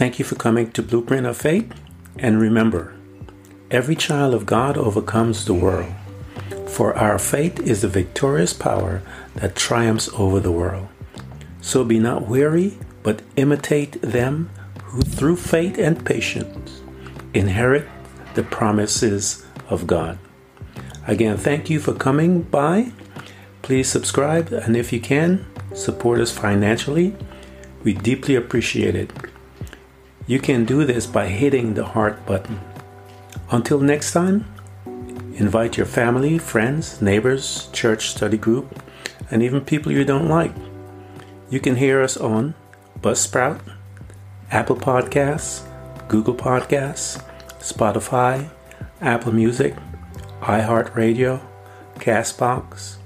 Thank 0.00 0.18
you 0.18 0.24
for 0.24 0.34
coming 0.36 0.70
to 0.72 0.82
Blueprint 0.82 1.26
of 1.26 1.36
Faith. 1.36 1.70
And 2.20 2.38
remember, 2.38 2.94
every 3.70 3.96
child 3.96 4.34
of 4.34 4.44
God 4.44 4.76
overcomes 4.76 5.46
the 5.46 5.54
world. 5.54 5.92
For 6.68 6.96
our 6.96 7.18
faith 7.18 7.58
is 7.60 7.80
the 7.80 7.88
victorious 7.88 8.52
power 8.52 9.02
that 9.36 9.56
triumphs 9.56 10.10
over 10.12 10.38
the 10.38 10.52
world. 10.52 10.88
So 11.62 11.82
be 11.82 11.98
not 11.98 12.28
weary, 12.28 12.78
but 13.02 13.22
imitate 13.36 14.00
them 14.02 14.50
who 14.84 15.00
through 15.00 15.36
faith 15.36 15.78
and 15.78 16.04
patience 16.04 16.82
inherit 17.32 17.86
the 18.34 18.42
promises 18.42 19.46
of 19.68 19.86
God. 19.86 20.18
Again, 21.06 21.38
thank 21.38 21.70
you 21.70 21.80
for 21.80 21.94
coming 21.94 22.42
by. 22.42 22.92
Please 23.62 23.88
subscribe, 23.88 24.52
and 24.52 24.76
if 24.76 24.92
you 24.92 25.00
can, 25.00 25.46
support 25.74 26.20
us 26.20 26.36
financially. 26.36 27.16
We 27.82 27.94
deeply 27.94 28.34
appreciate 28.34 28.94
it. 28.94 29.10
You 30.30 30.38
can 30.38 30.64
do 30.64 30.84
this 30.84 31.06
by 31.06 31.26
hitting 31.26 31.74
the 31.74 31.84
heart 31.84 32.24
button. 32.24 32.60
Until 33.50 33.80
next 33.80 34.12
time, 34.12 34.44
Invite 35.40 35.78
your 35.78 35.86
family, 35.86 36.36
friends, 36.36 37.00
neighbors, 37.00 37.70
church 37.72 38.10
study 38.10 38.36
group, 38.36 38.78
and 39.30 39.42
even 39.42 39.62
people 39.62 39.90
you 39.90 40.04
don't 40.04 40.28
like. 40.28 40.52
You 41.48 41.60
can 41.60 41.76
hear 41.76 42.02
us 42.02 42.18
on 42.18 42.52
Buzzsprout, 43.00 43.58
Apple 44.50 44.76
Podcasts, 44.76 45.62
Google 46.08 46.34
Podcasts, 46.34 47.24
Spotify, 47.58 48.50
Apple 49.00 49.32
Music, 49.32 49.74
iHeartRadio, 50.42 51.40
Castbox, 51.94 52.96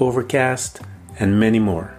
Overcast, 0.00 0.80
and 1.18 1.38
many 1.38 1.58
more. 1.58 1.94